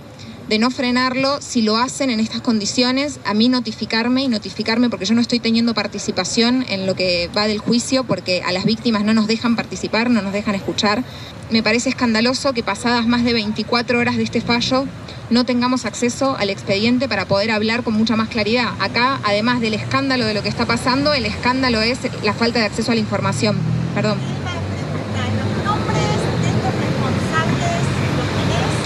de 0.49 0.59
no 0.59 0.71
frenarlo, 0.71 1.41
si 1.41 1.63
lo 1.63 1.77
hacen 1.77 2.11
en 2.11 2.21
estas 2.21 2.41
condiciones, 2.41 3.21
a 3.25 3.35
mí 3.35 3.49
notificarme 3.49 4.23
y 4.23 4.29
notificarme 4.29 4.91
porque 4.91 5.07
yo 5.07 5.15
no 5.15 5.21
estoy 5.21 5.41
teniendo 5.41 5.75
participación 5.75 6.65
en 6.69 6.87
lo 6.87 6.95
que 6.95 7.31
va 7.37 7.47
del 7.47 7.59
juicio 7.59 8.05
porque 8.05 8.43
a 8.43 8.53
las 8.53 8.65
víctimas 8.65 9.05
no 9.05 9.15
nos 9.15 9.27
dejan 9.27 9.57
participar, 9.57 10.11
no 10.11 10.23
nos 10.23 10.33
dejan 10.33 10.55
escuchar. 10.55 11.05
Me 11.51 11.63
parece 11.63 11.91
escandaloso 11.91 12.53
que 12.53 12.63
pasadas 12.63 13.07
más 13.07 13.25
de 13.25 13.33
24 13.33 13.99
horas 13.99 14.17
de 14.17 14.23
este 14.23 14.41
fallo 14.41 14.87
no 15.31 15.45
tengamos 15.45 15.87
acceso 15.87 16.37
al 16.39 16.51
expediente 16.51 17.09
para 17.09 17.27
poder 17.27 17.51
hablar 17.51 17.83
con 17.83 17.95
mucha 17.95 18.17
más 18.17 18.29
claridad. 18.29 18.71
Acá, 18.81 19.21
además 19.25 19.61
del 19.61 19.75
escándalo 19.75 20.27
de 20.27 20.35
lo 20.35 20.43
que 20.43 20.49
está 20.49 20.67
pasando, 20.67 21.15
el 21.15 21.25
escándalo 21.25 21.81
es 21.81 21.99
la 22.23 22.35
falta 22.35 22.59
de 22.59 22.67
acceso 22.67 22.93
a 22.93 22.95
la 22.95 23.01
información. 23.01 23.57
Perdón. 23.95 24.19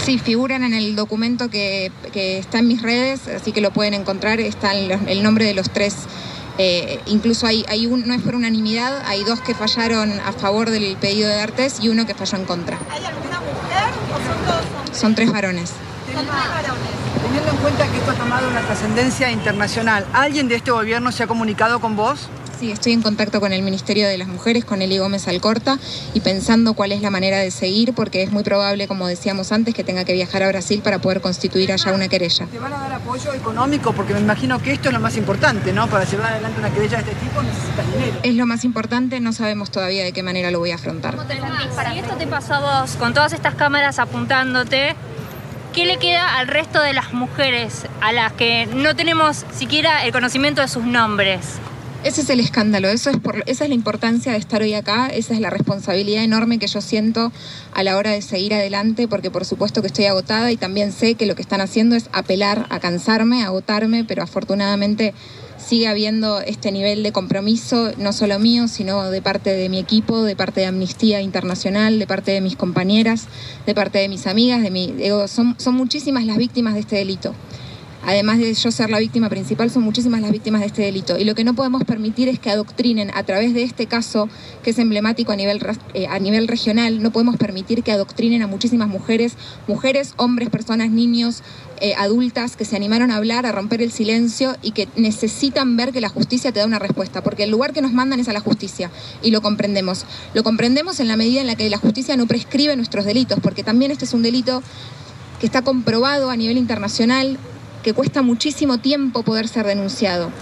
Sí, 0.06 0.20
figuran 0.20 0.62
en 0.62 0.72
el 0.72 0.94
documento 0.94 1.50
que, 1.50 1.90
está 2.14 2.60
en 2.60 2.68
mis 2.68 2.80
redes, 2.80 3.26
así 3.26 3.50
que 3.50 3.60
lo 3.60 3.72
pueden 3.72 3.92
encontrar, 3.92 4.38
está 4.38 4.72
el, 4.72 5.20
nombre 5.24 5.46
de 5.46 5.52
los 5.52 5.68
tres. 5.68 5.96
Eh, 6.58 7.00
incluso 7.06 7.44
hay, 7.48 7.64
hay 7.68 7.86
un, 7.88 8.06
no 8.06 8.14
es 8.14 8.22
por 8.22 8.36
unanimidad, 8.36 9.02
hay 9.04 9.24
dos 9.24 9.40
que 9.40 9.52
fallaron 9.52 10.12
a 10.20 10.32
favor 10.32 10.70
del 10.70 10.96
pedido 10.96 11.28
de 11.28 11.40
Artes 11.40 11.78
y 11.80 11.88
uno 11.88 12.06
que 12.06 12.14
falló 12.14 12.38
en 12.38 12.44
contra. 12.44 12.78
¿Hay 12.88 13.04
alguna 13.04 13.40
mujer 13.40 13.92
o 14.14 14.18
son 14.24 14.44
todos 14.46 14.96
Son 14.96 15.14
tres 15.16 15.32
varones. 15.32 15.72
Teniendo 16.06 17.50
en 17.50 17.56
cuenta 17.56 17.88
que 17.88 17.96
esto 17.96 18.12
ha 18.12 18.14
tomado 18.14 18.48
una 18.48 18.60
trascendencia 18.60 19.32
internacional, 19.32 20.06
¿alguien 20.12 20.46
de 20.46 20.54
este 20.54 20.70
gobierno 20.70 21.10
se 21.10 21.24
ha 21.24 21.26
comunicado 21.26 21.80
con 21.80 21.96
vos? 21.96 22.28
Sí, 22.58 22.70
estoy 22.70 22.94
en 22.94 23.02
contacto 23.02 23.38
con 23.38 23.52
el 23.52 23.60
Ministerio 23.60 24.08
de 24.08 24.16
las 24.16 24.28
Mujeres, 24.28 24.64
con 24.64 24.80
Eli 24.80 24.96
Gómez 24.96 25.28
Alcorta, 25.28 25.78
y 26.14 26.20
pensando 26.20 26.72
cuál 26.72 26.92
es 26.92 27.02
la 27.02 27.10
manera 27.10 27.36
de 27.38 27.50
seguir, 27.50 27.92
porque 27.92 28.22
es 28.22 28.32
muy 28.32 28.44
probable, 28.44 28.88
como 28.88 29.06
decíamos 29.06 29.52
antes, 29.52 29.74
que 29.74 29.84
tenga 29.84 30.04
que 30.04 30.14
viajar 30.14 30.42
a 30.42 30.48
Brasil 30.48 30.80
para 30.82 30.98
poder 30.98 31.20
constituir 31.20 31.70
allá 31.70 31.92
una 31.92 32.08
querella. 32.08 32.46
¿Te 32.46 32.58
van 32.58 32.72
a 32.72 32.78
dar 32.78 32.94
apoyo 32.94 33.34
económico? 33.34 33.92
Porque 33.92 34.14
me 34.14 34.20
imagino 34.20 34.58
que 34.62 34.72
esto 34.72 34.88
es 34.88 34.94
lo 34.94 35.00
más 35.00 35.18
importante, 35.18 35.74
¿no? 35.74 35.86
Para 35.88 36.04
llevar 36.04 36.32
adelante 36.32 36.58
una 36.58 36.72
querella 36.72 37.02
de 37.02 37.10
este 37.10 37.26
tipo 37.26 37.42
necesitas 37.42 37.92
dinero. 37.92 38.20
Es 38.22 38.34
lo 38.34 38.46
más 38.46 38.64
importante, 38.64 39.20
no 39.20 39.34
sabemos 39.34 39.70
todavía 39.70 40.04
de 40.04 40.12
qué 40.12 40.22
manera 40.22 40.50
lo 40.50 40.58
voy 40.58 40.70
a 40.70 40.76
afrontar. 40.76 41.14
Si 41.28 41.98
esto 41.98 42.14
te 42.16 42.26
pasó 42.26 42.54
a 42.54 42.80
vos, 42.80 42.96
con 42.96 43.12
todas 43.12 43.34
estas 43.34 43.54
cámaras 43.54 43.98
apuntándote, 43.98 44.96
¿qué 45.74 45.84
le 45.84 45.98
queda 45.98 46.38
al 46.38 46.48
resto 46.48 46.80
de 46.80 46.94
las 46.94 47.12
mujeres 47.12 47.84
a 48.00 48.12
las 48.12 48.32
que 48.32 48.64
no 48.64 48.96
tenemos 48.96 49.44
siquiera 49.54 50.06
el 50.06 50.12
conocimiento 50.12 50.62
de 50.62 50.68
sus 50.68 50.84
nombres? 50.84 51.58
Ese 52.06 52.20
es 52.20 52.30
el 52.30 52.38
escándalo, 52.38 52.88
eso 52.88 53.10
es 53.10 53.16
por, 53.16 53.42
esa 53.46 53.64
es 53.64 53.68
la 53.68 53.74
importancia 53.74 54.30
de 54.30 54.38
estar 54.38 54.62
hoy 54.62 54.74
acá, 54.74 55.08
esa 55.08 55.34
es 55.34 55.40
la 55.40 55.50
responsabilidad 55.50 56.22
enorme 56.22 56.60
que 56.60 56.68
yo 56.68 56.80
siento 56.80 57.32
a 57.74 57.82
la 57.82 57.96
hora 57.96 58.12
de 58.12 58.22
seguir 58.22 58.54
adelante, 58.54 59.08
porque 59.08 59.32
por 59.32 59.44
supuesto 59.44 59.80
que 59.80 59.88
estoy 59.88 60.04
agotada 60.04 60.52
y 60.52 60.56
también 60.56 60.92
sé 60.92 61.16
que 61.16 61.26
lo 61.26 61.34
que 61.34 61.42
están 61.42 61.60
haciendo 61.60 61.96
es 61.96 62.08
apelar 62.12 62.66
a 62.70 62.78
cansarme, 62.78 63.42
a 63.42 63.46
agotarme, 63.46 64.04
pero 64.04 64.22
afortunadamente 64.22 65.14
sigue 65.58 65.88
habiendo 65.88 66.40
este 66.42 66.70
nivel 66.70 67.02
de 67.02 67.10
compromiso, 67.10 67.90
no 67.98 68.12
solo 68.12 68.38
mío, 68.38 68.68
sino 68.68 69.10
de 69.10 69.20
parte 69.20 69.52
de 69.52 69.68
mi 69.68 69.80
equipo, 69.80 70.22
de 70.22 70.36
parte 70.36 70.60
de 70.60 70.66
Amnistía 70.66 71.22
Internacional, 71.22 71.98
de 71.98 72.06
parte 72.06 72.30
de 72.30 72.40
mis 72.40 72.54
compañeras, 72.54 73.26
de 73.66 73.74
parte 73.74 73.98
de 73.98 74.08
mis 74.08 74.28
amigas, 74.28 74.62
de 74.62 74.70
mi, 74.70 74.94
son, 75.26 75.56
son 75.58 75.74
muchísimas 75.74 76.24
las 76.24 76.36
víctimas 76.36 76.74
de 76.74 76.80
este 76.80 76.94
delito 76.94 77.34
además 78.06 78.38
de 78.38 78.54
yo 78.54 78.70
ser 78.70 78.88
la 78.88 79.00
víctima 79.00 79.28
principal, 79.28 79.70
son 79.70 79.82
muchísimas 79.82 80.22
las 80.22 80.30
víctimas 80.30 80.60
de 80.60 80.68
este 80.68 80.82
delito. 80.82 81.18
Y 81.18 81.24
lo 81.24 81.34
que 81.34 81.44
no 81.44 81.54
podemos 81.54 81.84
permitir 81.84 82.28
es 82.28 82.38
que 82.38 82.50
adoctrinen 82.50 83.10
a 83.14 83.24
través 83.24 83.52
de 83.52 83.64
este 83.64 83.86
caso, 83.86 84.28
que 84.62 84.70
es 84.70 84.78
emblemático 84.78 85.32
a 85.32 85.36
nivel, 85.36 85.60
eh, 85.92 86.06
a 86.06 86.18
nivel 86.20 86.46
regional, 86.46 87.02
no 87.02 87.10
podemos 87.10 87.36
permitir 87.36 87.82
que 87.82 87.90
adoctrinen 87.90 88.42
a 88.42 88.46
muchísimas 88.46 88.88
mujeres, 88.88 89.34
mujeres, 89.66 90.14
hombres, 90.16 90.50
personas, 90.50 90.90
niños, 90.90 91.42
eh, 91.80 91.94
adultas 91.98 92.56
que 92.56 92.64
se 92.64 92.76
animaron 92.76 93.10
a 93.10 93.16
hablar, 93.16 93.44
a 93.44 93.52
romper 93.52 93.82
el 93.82 93.90
silencio 93.90 94.56
y 94.62 94.70
que 94.70 94.88
necesitan 94.96 95.76
ver 95.76 95.92
que 95.92 96.00
la 96.00 96.08
justicia 96.08 96.52
te 96.52 96.60
da 96.60 96.66
una 96.66 96.78
respuesta, 96.78 97.22
porque 97.22 97.42
el 97.42 97.50
lugar 97.50 97.72
que 97.72 97.82
nos 97.82 97.92
mandan 97.92 98.20
es 98.20 98.28
a 98.28 98.32
la 98.32 98.40
justicia 98.40 98.90
y 99.22 99.30
lo 99.32 99.42
comprendemos. 99.42 100.06
Lo 100.32 100.44
comprendemos 100.44 101.00
en 101.00 101.08
la 101.08 101.16
medida 101.16 101.40
en 101.40 101.48
la 101.48 101.56
que 101.56 101.68
la 101.68 101.78
justicia 101.78 102.16
no 102.16 102.26
prescribe 102.26 102.76
nuestros 102.76 103.04
delitos, 103.04 103.40
porque 103.42 103.64
también 103.64 103.90
este 103.90 104.04
es 104.04 104.14
un 104.14 104.22
delito 104.22 104.62
que 105.40 105.46
está 105.46 105.62
comprobado 105.62 106.30
a 106.30 106.36
nivel 106.36 106.56
internacional, 106.56 107.38
que 107.86 107.94
cuesta 107.94 108.20
muchísimo 108.20 108.78
tiempo 108.78 109.22
poder 109.22 109.46
ser 109.46 109.64
denunciado. 109.64 110.32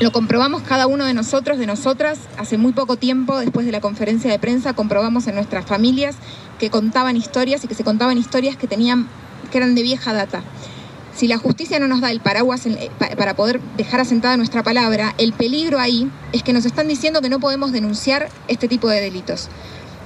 Lo 0.00 0.10
comprobamos 0.10 0.62
cada 0.62 0.88
uno 0.88 1.04
de 1.04 1.14
nosotros, 1.14 1.60
de 1.60 1.66
nosotras, 1.66 2.18
hace 2.38 2.58
muy 2.58 2.72
poco 2.72 2.96
tiempo, 2.96 3.38
después 3.38 3.64
de 3.64 3.70
la 3.70 3.80
conferencia 3.80 4.28
de 4.28 4.40
prensa, 4.40 4.72
comprobamos 4.72 5.28
en 5.28 5.36
nuestras 5.36 5.64
familias 5.64 6.16
que 6.58 6.70
contaban 6.70 7.16
historias 7.16 7.62
y 7.62 7.68
que 7.68 7.76
se 7.76 7.84
contaban 7.84 8.18
historias 8.18 8.56
que 8.56 8.66
tenían, 8.66 9.06
que 9.52 9.58
eran 9.58 9.76
de 9.76 9.82
vieja 9.82 10.12
data. 10.12 10.42
si 11.14 11.28
la 11.28 11.38
justicia 11.38 11.78
no 11.78 11.86
nos 11.86 12.00
da 12.00 12.10
el 12.10 12.18
paraguas 12.18 12.66
eh, 12.66 12.90
para 12.98 13.36
poder 13.36 13.60
dejar 13.76 14.00
asentada 14.00 14.36
nuestra 14.36 14.64
palabra, 14.64 15.14
el 15.18 15.32
peligro 15.34 15.78
ahí 15.78 16.10
es 16.32 16.42
que 16.42 16.52
nos 16.52 16.64
están 16.64 16.88
diciendo 16.88 17.20
que 17.20 17.28
no 17.28 17.38
podemos 17.38 17.70
denunciar 17.70 18.28
este 18.48 18.66
tipo 18.66 18.88
de 18.88 19.00
delitos. 19.00 19.50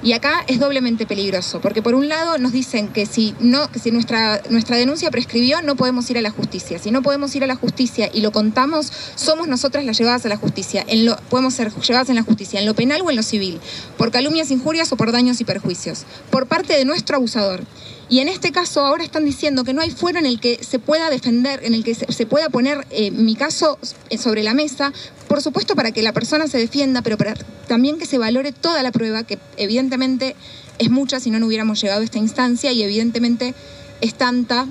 Y 0.06 0.12
acá 0.12 0.44
es 0.46 0.60
doblemente 0.60 1.04
peligroso, 1.04 1.60
porque 1.60 1.82
por 1.82 1.96
un 1.96 2.08
lado 2.08 2.38
nos 2.38 2.52
dicen 2.52 2.86
que 2.86 3.06
si, 3.06 3.34
no, 3.40 3.68
si 3.74 3.90
nuestra, 3.90 4.40
nuestra 4.50 4.76
denuncia 4.76 5.10
prescribió, 5.10 5.62
no 5.62 5.74
podemos 5.74 6.08
ir 6.08 6.16
a 6.16 6.20
la 6.20 6.30
justicia. 6.30 6.78
Si 6.78 6.92
no 6.92 7.02
podemos 7.02 7.34
ir 7.34 7.42
a 7.42 7.48
la 7.48 7.56
justicia 7.56 8.08
y 8.14 8.20
lo 8.20 8.30
contamos, 8.30 8.92
somos 9.16 9.48
nosotras 9.48 9.84
las 9.84 9.98
llevadas 9.98 10.24
a 10.24 10.28
la 10.28 10.36
justicia. 10.36 10.84
En 10.86 11.06
lo, 11.06 11.16
podemos 11.28 11.54
ser 11.54 11.72
llevadas 11.74 12.08
en 12.08 12.14
la 12.14 12.22
justicia, 12.22 12.60
en 12.60 12.66
lo 12.66 12.74
penal 12.74 13.02
o 13.02 13.10
en 13.10 13.16
lo 13.16 13.24
civil, 13.24 13.58
por 13.98 14.12
calumnias, 14.12 14.52
injurias 14.52 14.92
o 14.92 14.96
por 14.96 15.10
daños 15.10 15.40
y 15.40 15.44
perjuicios, 15.44 16.04
por 16.30 16.46
parte 16.46 16.74
de 16.74 16.84
nuestro 16.84 17.16
abusador. 17.16 17.64
Y 18.08 18.20
en 18.20 18.28
este 18.28 18.52
caso 18.52 18.86
ahora 18.86 19.02
están 19.02 19.24
diciendo 19.24 19.64
que 19.64 19.74
no 19.74 19.82
hay 19.82 19.90
fuero 19.90 20.20
en 20.20 20.26
el 20.26 20.38
que 20.38 20.62
se 20.62 20.78
pueda 20.78 21.10
defender, 21.10 21.64
en 21.64 21.74
el 21.74 21.82
que 21.82 21.96
se, 21.96 22.26
pueda 22.26 22.48
poner 22.48 22.86
eh, 22.90 23.10
mi 23.10 23.34
caso 23.34 23.80
sobre 24.16 24.44
la 24.44 24.54
mesa, 24.54 24.92
por 25.28 25.42
supuesto 25.42 25.74
para 25.74 25.92
que 25.92 26.02
la 26.02 26.12
persona 26.12 26.46
se 26.46 26.58
defienda, 26.58 27.02
pero 27.02 27.16
para 27.16 27.34
también 27.66 27.98
que 27.98 28.06
se 28.06 28.18
valore 28.18 28.52
toda 28.52 28.82
la 28.82 28.92
prueba, 28.92 29.24
que 29.24 29.38
evidentemente 29.56 30.36
es 30.78 30.90
mucha 30.90 31.20
si 31.20 31.30
no, 31.30 31.38
no 31.38 31.46
hubiéramos 31.46 31.80
llegado 31.80 32.00
a 32.00 32.04
esta 32.04 32.18
instancia 32.18 32.72
y 32.72 32.82
evidentemente 32.82 33.54
es 34.00 34.14
tanta 34.14 34.66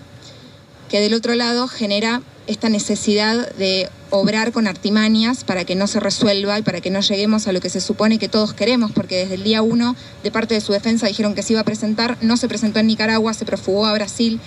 que 0.90 1.00
del 1.00 1.14
otro 1.14 1.36
lado 1.36 1.68
genera 1.68 2.22
esta 2.48 2.70
necesidad 2.70 3.52
de 3.56 3.90
obrar 4.12 4.52
con 4.52 4.68
artimañas 4.68 5.44
para 5.44 5.66
que 5.66 5.76
no 5.76 5.88
se 5.88 6.00
resuelva 6.00 6.60
y 6.60 6.62
para 6.62 6.80
que 6.80 6.92
no 6.92 7.02
lleguemos 7.02 7.48
a 7.48 7.54
lo 7.54 7.60
que 7.60 7.70
se 7.70 7.82
supone 7.82 8.20
que 8.20 8.30
todos 8.30 8.54
queremos, 8.54 8.92
porque 8.92 9.18
desde 9.18 9.36
el 9.36 9.44
día 9.44 9.62
uno, 9.62 9.96
de 10.24 10.32
parte 10.32 10.54
de 10.54 10.62
su 10.62 10.72
defensa, 10.72 11.08
dijeron 11.08 11.34
que 11.34 11.42
se 11.42 11.54
iba 11.54 11.62
a 11.62 11.66
presentar, 11.66 12.18
no 12.22 12.38
se 12.38 12.48
presentó 12.48 12.80
en 12.80 12.88
Nicaragua, 12.88 13.34
se 13.34 13.46
profugó 13.46 13.88
a 13.88 13.94
Brasil 13.94 14.40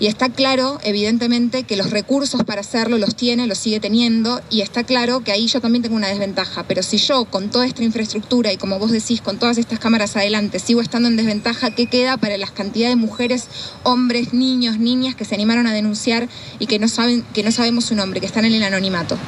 y 0.00 0.06
está 0.06 0.30
claro, 0.30 0.80
evidentemente, 0.82 1.64
que 1.64 1.76
los 1.76 1.90
recursos 1.90 2.42
para 2.44 2.62
hacerlo 2.62 2.96
los 2.96 3.14
tiene, 3.14 3.46
los 3.46 3.58
sigue 3.58 3.80
teniendo, 3.80 4.40
y 4.48 4.62
está 4.62 4.82
claro 4.82 5.20
que 5.22 5.30
ahí 5.30 5.46
yo 5.46 5.60
también 5.60 5.82
tengo 5.82 5.94
una 5.94 6.08
desventaja. 6.08 6.64
Pero 6.64 6.82
si 6.82 6.96
yo, 6.96 7.26
con 7.26 7.50
toda 7.50 7.66
esta 7.66 7.84
infraestructura 7.84 8.50
y 8.50 8.56
como 8.56 8.78
vos 8.78 8.92
decís, 8.92 9.20
con 9.20 9.38
todas 9.38 9.58
estas 9.58 9.78
cámaras 9.78 10.16
adelante, 10.16 10.58
sigo 10.58 10.80
estando 10.80 11.08
en 11.08 11.18
desventaja, 11.18 11.74
¿qué 11.74 11.86
queda 11.86 12.16
para 12.16 12.38
las 12.38 12.50
cantidades 12.50 12.96
de 12.96 13.00
mujeres, 13.00 13.48
hombres, 13.82 14.32
niños, 14.32 14.78
niñas 14.78 15.14
que 15.14 15.26
se 15.26 15.34
animaron 15.34 15.66
a 15.66 15.74
denunciar 15.74 16.30
y 16.58 16.66
que 16.66 16.78
no, 16.78 16.88
saben, 16.88 17.22
que 17.34 17.42
no 17.42 17.52
sabemos 17.52 17.84
su 17.84 17.94
nombre, 17.94 18.20
que 18.20 18.26
están 18.26 18.46
en 18.46 18.54
el 18.54 18.62
anonimato? 18.62 19.18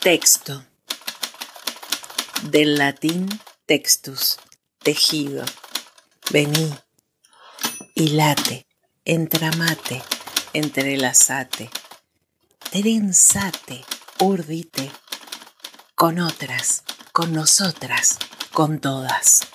Texto. 0.00 0.64
Del 2.50 2.76
latín 2.76 3.28
textus, 3.66 4.38
tejido. 4.82 5.44
Vení 6.32 6.72
hilate, 8.00 8.64
entramate, 9.04 10.00
entrelazate, 10.54 11.68
trenzate, 12.70 13.82
urdite, 14.22 14.90
con 15.94 16.18
otras, 16.18 16.82
con 17.12 17.34
nosotras, 17.34 18.18
con 18.54 18.78
todas. 18.78 19.46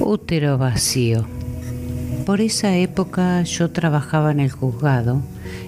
Útero 0.00 0.58
vacío. 0.58 1.24
Por 2.26 2.40
esa 2.40 2.74
época 2.74 3.40
yo 3.44 3.70
trabajaba 3.70 4.32
en 4.32 4.40
el 4.40 4.50
juzgado 4.50 5.22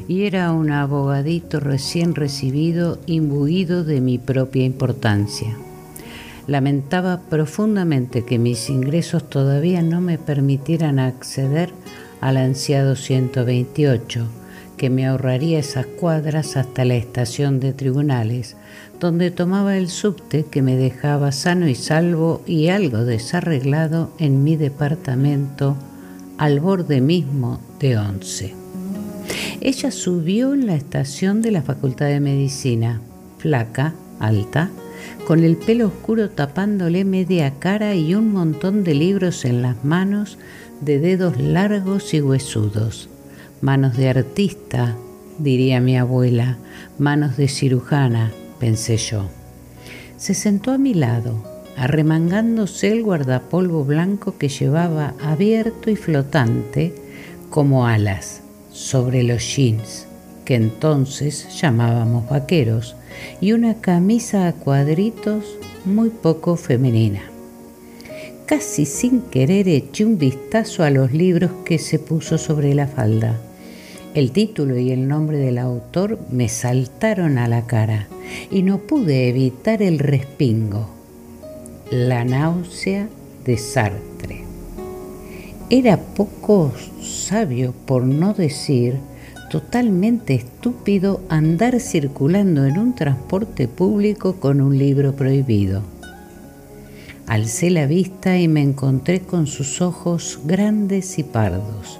y 0.08 0.24
era 0.24 0.50
un 0.50 0.72
abogadito 0.72 1.60
recién 1.60 2.16
recibido 2.16 2.98
imbuido 3.06 3.84
de 3.84 4.00
mi 4.00 4.18
propia 4.18 4.64
importancia. 4.64 5.56
Lamentaba 6.46 7.20
profundamente 7.28 8.24
que 8.24 8.38
mis 8.38 8.70
ingresos 8.70 9.28
todavía 9.28 9.82
no 9.82 10.00
me 10.00 10.18
permitieran 10.18 10.98
acceder 10.98 11.70
al 12.20 12.36
ansiado 12.36 12.96
128, 12.96 14.26
que 14.76 14.90
me 14.90 15.06
ahorraría 15.06 15.58
esas 15.58 15.86
cuadras 15.86 16.56
hasta 16.56 16.84
la 16.84 16.96
estación 16.96 17.60
de 17.60 17.72
tribunales, 17.72 18.56
donde 18.98 19.30
tomaba 19.30 19.76
el 19.76 19.88
subte 19.88 20.44
que 20.50 20.62
me 20.62 20.76
dejaba 20.76 21.32
sano 21.32 21.68
y 21.68 21.74
salvo 21.74 22.42
y 22.46 22.68
algo 22.68 23.04
desarreglado 23.04 24.10
en 24.18 24.42
mi 24.42 24.56
departamento 24.56 25.76
al 26.38 26.60
borde 26.60 27.00
mismo 27.00 27.60
de 27.78 27.98
once. 27.98 28.54
Ella 29.60 29.90
subió 29.90 30.54
en 30.54 30.66
la 30.66 30.74
estación 30.74 31.42
de 31.42 31.50
la 31.50 31.60
Facultad 31.60 32.06
de 32.06 32.20
Medicina, 32.20 33.02
flaca, 33.36 33.94
alta, 34.18 34.70
con 35.30 35.44
el 35.44 35.56
pelo 35.56 35.86
oscuro 35.86 36.28
tapándole 36.28 37.04
media 37.04 37.54
cara 37.60 37.94
y 37.94 38.16
un 38.16 38.32
montón 38.32 38.82
de 38.82 38.94
libros 38.94 39.44
en 39.44 39.62
las 39.62 39.84
manos 39.84 40.38
de 40.80 40.98
dedos 40.98 41.40
largos 41.40 42.12
y 42.14 42.20
huesudos. 42.20 43.08
Manos 43.60 43.96
de 43.96 44.08
artista, 44.08 44.96
diría 45.38 45.78
mi 45.78 45.96
abuela, 45.96 46.58
manos 46.98 47.36
de 47.36 47.46
cirujana, 47.46 48.32
pensé 48.58 48.96
yo. 48.96 49.28
Se 50.16 50.34
sentó 50.34 50.72
a 50.72 50.78
mi 50.78 50.94
lado, 50.94 51.44
arremangándose 51.76 52.90
el 52.90 53.04
guardapolvo 53.04 53.84
blanco 53.84 54.36
que 54.36 54.48
llevaba 54.48 55.14
abierto 55.22 55.92
y 55.92 55.94
flotante 55.94 56.92
como 57.50 57.86
alas 57.86 58.40
sobre 58.72 59.22
los 59.22 59.44
jeans, 59.54 60.08
que 60.44 60.56
entonces 60.56 61.56
llamábamos 61.60 62.28
vaqueros, 62.28 62.96
y 63.40 63.52
una 63.52 63.74
camisa 63.74 64.46
a 64.46 64.52
cuadritos 64.52 65.44
muy 65.84 66.10
poco 66.10 66.56
femenina. 66.56 67.22
Casi 68.46 68.84
sin 68.84 69.22
querer 69.22 69.68
eché 69.68 70.04
un 70.04 70.18
vistazo 70.18 70.82
a 70.82 70.90
los 70.90 71.12
libros 71.12 71.50
que 71.64 71.78
se 71.78 71.98
puso 71.98 72.36
sobre 72.36 72.74
la 72.74 72.86
falda. 72.86 73.38
El 74.12 74.32
título 74.32 74.76
y 74.76 74.90
el 74.90 75.06
nombre 75.06 75.38
del 75.38 75.58
autor 75.58 76.18
me 76.32 76.48
saltaron 76.48 77.38
a 77.38 77.46
la 77.46 77.66
cara 77.66 78.08
y 78.50 78.62
no 78.62 78.78
pude 78.78 79.28
evitar 79.28 79.82
el 79.82 80.00
respingo. 80.00 80.88
La 81.92 82.24
náusea 82.24 83.08
de 83.44 83.56
Sartre. 83.56 84.44
Era 85.68 85.98
poco 85.98 86.72
sabio, 87.00 87.72
por 87.86 88.02
no 88.02 88.34
decir 88.34 88.96
totalmente 89.50 90.34
estúpido 90.34 91.20
andar 91.28 91.80
circulando 91.80 92.66
en 92.66 92.78
un 92.78 92.94
transporte 92.94 93.66
público 93.66 94.36
con 94.36 94.60
un 94.60 94.78
libro 94.78 95.14
prohibido. 95.16 95.82
Alcé 97.26 97.70
la 97.70 97.86
vista 97.86 98.38
y 98.38 98.46
me 98.46 98.62
encontré 98.62 99.20
con 99.20 99.48
sus 99.48 99.82
ojos 99.82 100.40
grandes 100.44 101.18
y 101.18 101.24
pardos, 101.24 101.98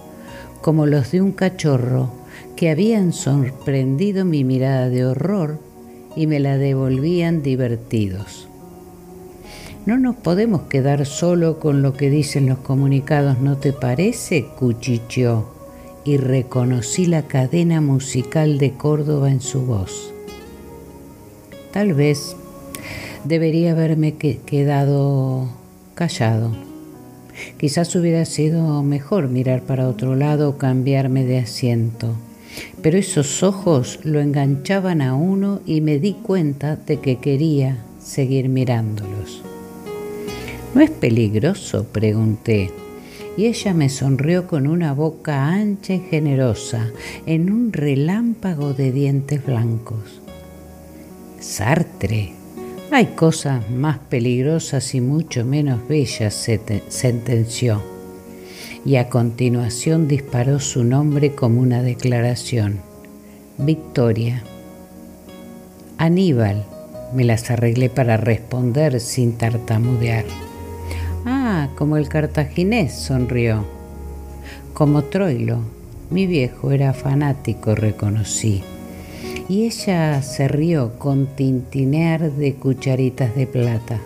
como 0.60 0.86
los 0.86 1.10
de 1.10 1.22
un 1.22 1.32
cachorro 1.32 2.12
que 2.54 2.70
habían 2.70 3.12
sorprendido 3.12 4.24
mi 4.24 4.44
mirada 4.44 4.88
de 4.88 5.04
horror 5.04 5.58
y 6.14 6.28
me 6.28 6.38
la 6.38 6.56
devolvían 6.56 7.42
divertidos. 7.42 8.48
No 9.86 9.98
nos 9.98 10.14
podemos 10.14 10.62
quedar 10.62 11.04
solo 11.04 11.58
con 11.58 11.82
lo 11.82 11.94
que 11.94 12.10
dicen 12.10 12.48
los 12.48 12.58
comunicados, 12.58 13.40
¿no 13.40 13.56
te 13.56 13.72
parece? 13.72 14.46
cuchicheó 14.56 15.59
y 16.04 16.16
reconocí 16.16 17.06
la 17.06 17.22
cadena 17.22 17.80
musical 17.80 18.58
de 18.58 18.72
Córdoba 18.72 19.30
en 19.30 19.40
su 19.40 19.62
voz. 19.62 20.12
Tal 21.72 21.94
vez 21.94 22.36
debería 23.24 23.72
haberme 23.72 24.16
quedado 24.16 25.48
callado. 25.94 26.50
Quizás 27.58 27.94
hubiera 27.94 28.24
sido 28.24 28.82
mejor 28.82 29.28
mirar 29.28 29.62
para 29.62 29.88
otro 29.88 30.16
lado 30.16 30.50
o 30.50 30.58
cambiarme 30.58 31.24
de 31.24 31.38
asiento. 31.38 32.14
Pero 32.82 32.98
esos 32.98 33.42
ojos 33.42 34.00
lo 34.02 34.20
enganchaban 34.20 35.02
a 35.02 35.14
uno 35.14 35.60
y 35.66 35.80
me 35.80 35.98
di 35.98 36.14
cuenta 36.14 36.76
de 36.76 36.98
que 36.98 37.16
quería 37.16 37.78
seguir 38.02 38.48
mirándolos. 38.48 39.42
¿No 40.74 40.80
es 40.80 40.90
peligroso? 40.90 41.84
pregunté 41.84 42.70
y 43.40 43.46
ella 43.46 43.72
me 43.72 43.88
sonrió 43.88 44.46
con 44.46 44.66
una 44.66 44.92
boca 44.92 45.48
ancha 45.48 45.94
y 45.94 46.00
generosa 46.00 46.90
en 47.24 47.50
un 47.50 47.72
relámpago 47.72 48.74
de 48.74 48.92
dientes 48.92 49.46
blancos. 49.46 50.20
Sartre, 51.40 52.34
hay 52.90 53.06
cosas 53.16 53.70
más 53.70 53.98
peligrosas 53.98 54.94
y 54.94 55.00
mucho 55.00 55.46
menos 55.46 55.88
bellas, 55.88 56.34
sentenció, 56.88 57.80
y 58.84 58.96
a 58.96 59.08
continuación 59.08 60.06
disparó 60.06 60.60
su 60.60 60.84
nombre 60.84 61.34
como 61.34 61.62
una 61.62 61.82
declaración. 61.82 62.80
Victoria. 63.56 64.42
Aníbal, 65.96 66.66
me 67.14 67.24
las 67.24 67.50
arreglé 67.50 67.88
para 67.88 68.18
responder 68.18 69.00
sin 69.00 69.38
tartamudear. 69.38 70.26
Ah, 71.24 71.68
como 71.76 71.96
el 71.96 72.08
cartaginés, 72.08 72.94
sonrió. 72.94 73.64
Como 74.72 75.02
Troilo, 75.04 75.58
mi 76.10 76.26
viejo 76.26 76.72
era 76.72 76.92
fanático, 76.92 77.74
reconocí. 77.74 78.62
Y 79.48 79.64
ella 79.64 80.22
se 80.22 80.48
rió 80.48 80.98
con 80.98 81.26
tintinear 81.26 82.32
de 82.32 82.54
cucharitas 82.54 83.34
de 83.34 83.46
plata. 83.46 83.98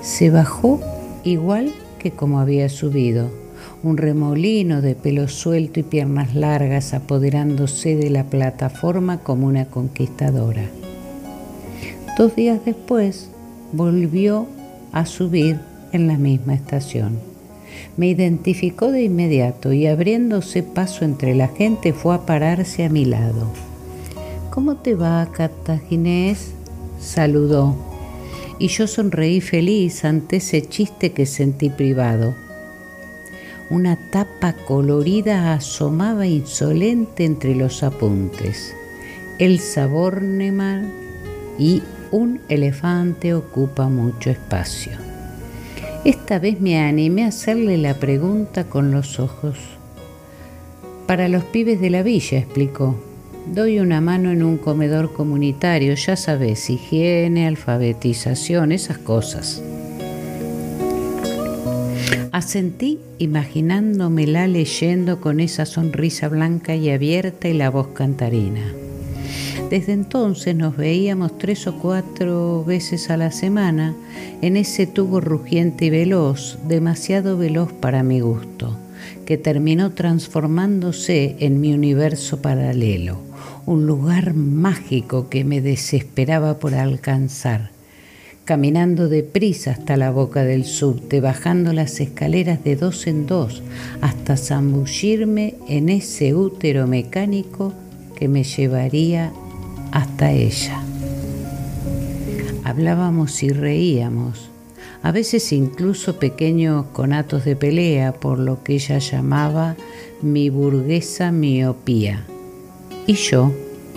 Se 0.00 0.30
bajó 0.30 0.80
igual 1.24 1.72
que 1.98 2.12
como 2.12 2.40
había 2.40 2.68
subido, 2.68 3.30
un 3.82 3.96
remolino 3.96 4.80
de 4.80 4.94
pelo 4.94 5.28
suelto 5.28 5.80
y 5.80 5.82
piernas 5.82 6.34
largas 6.34 6.94
apoderándose 6.94 7.96
de 7.96 8.10
la 8.10 8.24
plataforma 8.24 9.18
como 9.18 9.46
una 9.46 9.66
conquistadora. 9.66 10.64
Dos 12.16 12.34
días 12.36 12.60
después 12.64 13.28
volvió 13.72 14.46
a 14.92 15.06
subir 15.06 15.60
en 15.92 16.06
la 16.08 16.16
misma 16.16 16.54
estación. 16.54 17.18
Me 17.96 18.08
identificó 18.08 18.90
de 18.90 19.04
inmediato 19.04 19.72
y 19.72 19.86
abriéndose 19.86 20.62
paso 20.62 21.04
entre 21.04 21.34
la 21.34 21.48
gente 21.48 21.92
fue 21.92 22.14
a 22.14 22.26
pararse 22.26 22.84
a 22.84 22.88
mi 22.88 23.04
lado. 23.04 23.46
¿Cómo 24.50 24.76
te 24.76 24.94
va, 24.94 25.26
Cartaginés? 25.32 26.52
saludó. 27.00 27.76
Y 28.58 28.68
yo 28.68 28.86
sonreí 28.86 29.40
feliz 29.40 30.04
ante 30.04 30.36
ese 30.36 30.62
chiste 30.62 31.12
que 31.12 31.26
sentí 31.26 31.68
privado. 31.68 32.34
Una 33.70 33.98
tapa 34.10 34.52
colorida 34.52 35.54
asomaba 35.54 36.26
insolente 36.26 37.24
entre 37.24 37.54
los 37.54 37.82
apuntes. 37.82 38.74
El 39.38 39.58
sabor 39.58 40.22
Nemar 40.22 40.82
y 41.58 41.82
un 42.10 42.40
elefante 42.48 43.34
ocupa 43.34 43.88
mucho 43.88 44.30
espacio. 44.30 45.11
Esta 46.04 46.40
vez 46.40 46.60
me 46.60 46.80
animé 46.80 47.22
a 47.22 47.28
hacerle 47.28 47.78
la 47.78 47.94
pregunta 47.94 48.64
con 48.64 48.90
los 48.90 49.20
ojos. 49.20 49.56
Para 51.06 51.28
los 51.28 51.44
pibes 51.44 51.80
de 51.80 51.90
la 51.90 52.02
villa, 52.02 52.38
explicó. 52.38 52.96
Doy 53.46 53.78
una 53.78 54.00
mano 54.00 54.32
en 54.32 54.42
un 54.42 54.56
comedor 54.56 55.12
comunitario, 55.12 55.94
ya 55.94 56.16
sabes, 56.16 56.70
higiene, 56.70 57.46
alfabetización, 57.46 58.72
esas 58.72 58.98
cosas. 58.98 59.62
Asentí 62.32 62.98
imaginándomela 63.18 64.48
leyendo 64.48 65.20
con 65.20 65.38
esa 65.38 65.66
sonrisa 65.66 66.28
blanca 66.28 66.74
y 66.74 66.90
abierta 66.90 67.46
y 67.48 67.52
la 67.52 67.70
voz 67.70 67.88
cantarina. 67.88 68.81
Desde 69.72 69.94
entonces 69.94 70.54
nos 70.54 70.76
veíamos 70.76 71.38
tres 71.38 71.66
o 71.66 71.78
cuatro 71.78 72.62
veces 72.62 73.08
a 73.08 73.16
la 73.16 73.32
semana 73.32 73.94
en 74.42 74.58
ese 74.58 74.86
tubo 74.86 75.18
rugiente 75.18 75.86
y 75.86 75.88
veloz, 75.88 76.58
demasiado 76.68 77.38
veloz 77.38 77.72
para 77.72 78.02
mi 78.02 78.20
gusto, 78.20 78.76
que 79.24 79.38
terminó 79.38 79.92
transformándose 79.92 81.36
en 81.38 81.62
mi 81.62 81.72
universo 81.72 82.42
paralelo 82.42 83.16
un 83.64 83.86
lugar 83.86 84.34
mágico 84.34 85.30
que 85.30 85.42
me 85.42 85.62
desesperaba 85.62 86.58
por 86.58 86.74
alcanzar. 86.74 87.70
Caminando 88.44 89.08
deprisa 89.08 89.70
hasta 89.70 89.96
la 89.96 90.10
boca 90.10 90.44
del 90.44 90.66
subte, 90.66 91.22
bajando 91.22 91.72
las 91.72 91.98
escaleras 91.98 92.62
de 92.62 92.76
dos 92.76 93.06
en 93.06 93.26
dos, 93.26 93.62
hasta 94.02 94.36
zambullirme 94.36 95.54
en 95.66 95.88
ese 95.88 96.34
útero 96.34 96.86
mecánico 96.86 97.72
que 98.14 98.28
me 98.28 98.44
llevaría 98.44 99.32
hasta 99.92 100.32
ella. 100.32 100.82
Hablábamos 102.64 103.42
y 103.42 103.50
reíamos, 103.50 104.50
a 105.02 105.12
veces 105.12 105.52
incluso 105.52 106.18
pequeños 106.18 106.86
conatos 106.92 107.44
de 107.44 107.56
pelea 107.56 108.12
por 108.12 108.38
lo 108.38 108.62
que 108.62 108.74
ella 108.74 108.98
llamaba 108.98 109.76
mi 110.22 110.48
burguesa 110.48 111.32
miopía 111.32 112.24
y 113.06 113.14
yo 113.14 113.52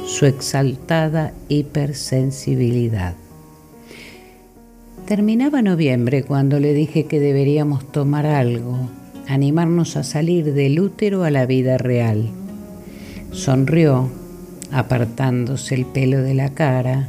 su 0.06 0.26
exaltada 0.26 1.34
hipersensibilidad. 1.48 3.16
Terminaba 5.06 5.62
noviembre 5.62 6.24
cuando 6.24 6.60
le 6.60 6.74
dije 6.74 7.06
que 7.06 7.20
deberíamos 7.20 7.92
tomar 7.92 8.26
algo, 8.26 8.90
animarnos 9.28 9.98
a 9.98 10.04
salir 10.04 10.54
del 10.54 10.80
útero 10.80 11.24
a 11.24 11.30
la 11.30 11.46
vida 11.46 11.78
real. 11.78 12.32
Sonrió, 13.32 14.10
apartándose 14.76 15.74
el 15.74 15.86
pelo 15.86 16.22
de 16.22 16.34
la 16.34 16.50
cara, 16.50 17.08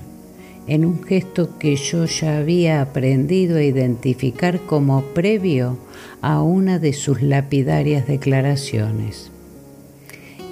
en 0.68 0.85
un 0.85 1.02
gesto 1.02 1.59
que 1.59 1.74
yo 1.74 2.05
ya 2.05 2.38
había 2.38 2.81
aprendido 2.81 3.59
a 3.59 3.62
identificar 3.64 4.61
como 4.61 5.02
previo 5.02 5.76
a 6.22 6.42
una 6.42 6.79
de 6.79 6.92
sus 6.92 7.22
lapidarias 7.22 8.07
declaraciones. 8.07 9.33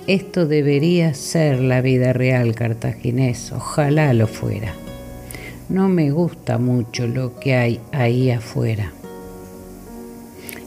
Esto 0.09 0.46
debería 0.46 1.14
ser 1.14 1.61
la 1.61 1.81
vida 1.81 2.12
real 2.12 2.57
cartaginés, 2.57 3.53
ojalá 3.53 4.12
lo 4.12 4.27
fuera. 4.27 4.74
No 5.68 5.88
me 5.88 6.11
gusta 6.11 6.59
mucho 6.59 7.07
lo 7.07 7.38
que 7.38 7.55
hay 7.55 7.81
ahí 7.92 8.33
afuera. 8.33 8.92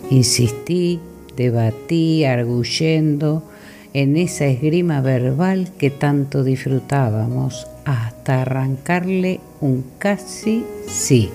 Insistí, 0.09 1.01
debatí, 1.35 2.23
arguyendo 2.23 3.43
en 3.93 4.17
esa 4.17 4.45
esgrima 4.45 5.01
verbal 5.01 5.71
que 5.77 5.89
tanto 5.89 6.43
disfrutábamos 6.43 7.67
hasta 7.85 8.41
arrancarle 8.41 9.39
un 9.61 9.83
casi 9.97 10.65
sí. 10.87 11.29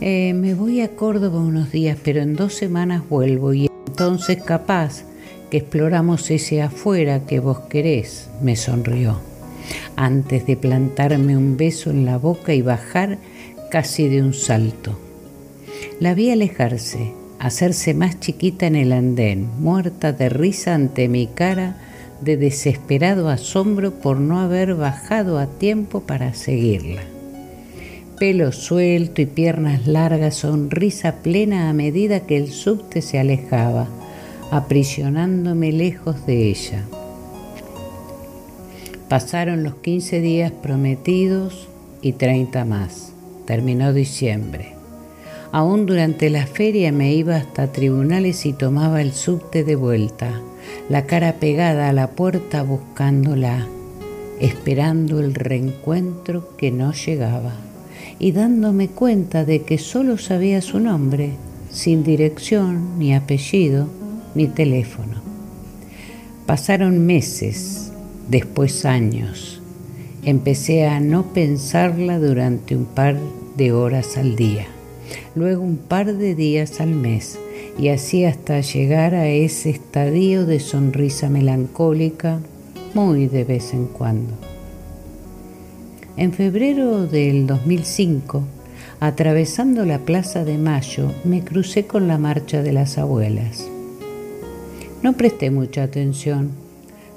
Eh, 0.00 0.34
me 0.34 0.54
voy 0.54 0.82
a 0.82 0.94
Córdoba 0.94 1.40
unos 1.40 1.72
días, 1.72 1.96
pero 2.04 2.20
en 2.20 2.36
dos 2.36 2.54
semanas 2.54 3.02
vuelvo 3.08 3.54
y 3.54 3.70
entonces 3.86 4.42
capaz 4.42 5.04
que 5.50 5.58
exploramos 5.58 6.30
ese 6.30 6.60
afuera 6.60 7.24
que 7.26 7.40
vos 7.40 7.60
querés, 7.60 8.28
me 8.42 8.56
sonrió, 8.56 9.18
antes 9.96 10.46
de 10.46 10.56
plantarme 10.56 11.36
un 11.36 11.56
beso 11.56 11.90
en 11.90 12.04
la 12.04 12.18
boca 12.18 12.52
y 12.52 12.60
bajar 12.60 13.18
casi 13.70 14.08
de 14.08 14.22
un 14.22 14.34
salto. 14.34 14.98
La 15.98 16.14
vi 16.14 16.30
alejarse, 16.30 17.12
hacerse 17.38 17.94
más 17.94 18.18
chiquita 18.20 18.66
en 18.66 18.76
el 18.76 18.92
andén, 18.92 19.48
muerta 19.60 20.12
de 20.12 20.28
risa 20.28 20.74
ante 20.74 21.08
mi 21.08 21.26
cara 21.26 21.76
de 22.20 22.36
desesperado 22.36 23.28
asombro 23.28 23.92
por 23.92 24.18
no 24.18 24.40
haber 24.40 24.74
bajado 24.74 25.38
a 25.38 25.46
tiempo 25.46 26.00
para 26.00 26.34
seguirla. 26.34 27.02
Pelo 28.18 28.52
suelto 28.52 29.20
y 29.20 29.26
piernas 29.26 29.86
largas, 29.86 30.36
sonrisa 30.36 31.16
plena 31.16 31.68
a 31.68 31.74
medida 31.74 32.20
que 32.20 32.38
el 32.38 32.50
subte 32.50 33.02
se 33.02 33.18
alejaba 33.18 33.88
aprisionándome 34.50 35.72
lejos 35.72 36.24
de 36.26 36.48
ella. 36.48 36.84
Pasaron 39.08 39.62
los 39.62 39.76
15 39.76 40.20
días 40.20 40.50
prometidos 40.50 41.68
y 42.00 42.12
30 42.12 42.64
más. 42.64 43.12
Terminó 43.46 43.92
diciembre. 43.92 44.75
Aún 45.56 45.86
durante 45.86 46.28
la 46.28 46.46
feria 46.46 46.92
me 46.92 47.14
iba 47.14 47.36
hasta 47.36 47.72
tribunales 47.72 48.44
y 48.44 48.52
tomaba 48.52 49.00
el 49.00 49.14
subte 49.14 49.64
de 49.64 49.74
vuelta, 49.74 50.42
la 50.90 51.06
cara 51.06 51.36
pegada 51.36 51.88
a 51.88 51.94
la 51.94 52.10
puerta 52.10 52.62
buscándola, 52.62 53.66
esperando 54.38 55.18
el 55.18 55.34
reencuentro 55.34 56.54
que 56.58 56.70
no 56.70 56.92
llegaba 56.92 57.54
y 58.18 58.32
dándome 58.32 58.88
cuenta 58.88 59.46
de 59.46 59.62
que 59.62 59.78
solo 59.78 60.18
sabía 60.18 60.60
su 60.60 60.78
nombre, 60.78 61.30
sin 61.70 62.04
dirección 62.04 62.98
ni 62.98 63.14
apellido, 63.14 63.88
ni 64.34 64.48
teléfono. 64.48 65.22
Pasaron 66.44 67.06
meses, 67.06 67.92
después 68.28 68.84
años. 68.84 69.62
Empecé 70.22 70.86
a 70.86 71.00
no 71.00 71.32
pensarla 71.32 72.18
durante 72.18 72.76
un 72.76 72.84
par 72.84 73.16
de 73.56 73.72
horas 73.72 74.18
al 74.18 74.36
día, 74.36 74.66
luego 75.34 75.62
un 75.62 75.76
par 75.76 76.14
de 76.14 76.34
días 76.34 76.80
al 76.80 76.94
mes, 76.94 77.38
y 77.78 77.88
así 77.88 78.24
hasta 78.24 78.60
llegar 78.60 79.14
a 79.14 79.28
ese 79.28 79.70
estadio 79.70 80.46
de 80.46 80.60
sonrisa 80.60 81.28
melancólica 81.28 82.40
muy 82.94 83.26
de 83.26 83.44
vez 83.44 83.74
en 83.74 83.86
cuando. 83.86 84.32
En 86.16 86.32
febrero 86.32 87.06
del 87.06 87.46
2005, 87.46 88.42
atravesando 89.00 89.84
la 89.84 89.98
Plaza 89.98 90.44
de 90.44 90.56
Mayo, 90.56 91.12
me 91.24 91.44
crucé 91.44 91.86
con 91.86 92.08
la 92.08 92.16
marcha 92.16 92.62
de 92.62 92.72
las 92.72 92.96
abuelas. 92.96 93.68
No 95.02 95.12
presté 95.12 95.50
mucha 95.50 95.82
atención, 95.82 96.52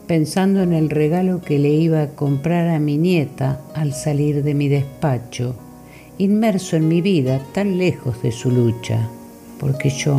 pensando 0.06 0.62
en 0.62 0.74
el 0.74 0.90
regalo 0.90 1.40
que 1.42 1.60
le 1.60 1.70
iba 1.70 2.02
a 2.02 2.10
comprar 2.10 2.68
a 2.68 2.80
mi 2.80 2.98
nieta 2.98 3.62
al 3.74 3.94
salir 3.94 4.44
de 4.44 4.54
mi 4.54 4.68
despacho, 4.68 5.56
inmerso 6.20 6.76
en 6.76 6.90
mi 6.90 7.00
vida 7.02 7.40
tan 7.54 7.78
lejos 7.78 8.22
de 8.22 8.34
su 8.34 8.52
lucha, 8.52 9.08
porque 9.58 9.90
yo 9.90 10.18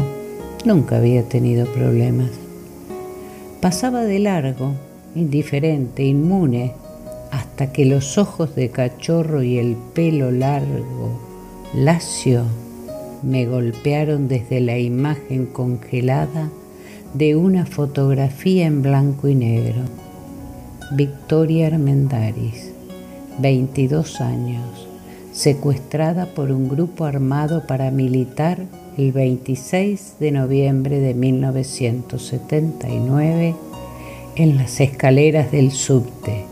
nunca 0.65 0.97
había 0.97 1.29
tenido 1.29 1.67
problemas. 1.67 2.31
Pasaba 3.61 4.05
de 4.05 4.19
largo, 4.19 4.73
indiferente, 5.15 6.03
inmune, 6.03 6.73
hasta 7.31 7.71
que 7.71 7.85
los 7.85 8.17
ojos 8.17 8.55
de 8.55 8.71
cachorro 8.71 9.43
y 9.43 9.59
el 9.59 9.77
pelo 9.95 10.31
largo, 10.31 11.21
lacio, 11.75 12.45
me 13.23 13.45
golpearon 13.45 14.27
desde 14.27 14.61
la 14.63 14.79
imagen 14.79 15.45
congelada 15.45 16.49
de 17.13 17.37
una 17.37 17.67
fotografía 17.67 18.67
en 18.67 18.81
blanco 18.81 19.29
y 19.29 19.35
negro. 19.35 19.83
Victoria 20.93 21.67
Armendaris, 21.67 22.73
22 23.39 24.23
años, 24.23 24.89
secuestrada 25.40 26.26
por 26.26 26.53
un 26.53 26.68
grupo 26.68 27.07
armado 27.07 27.66
paramilitar 27.66 28.59
el 28.98 29.12
26 29.12 30.16
de 30.20 30.33
noviembre 30.33 31.00
de 31.00 31.14
1979 31.14 33.55
en 34.37 34.59
las 34.59 34.81
escaleras 34.81 35.50
del 35.50 35.70
subte, 35.70 36.44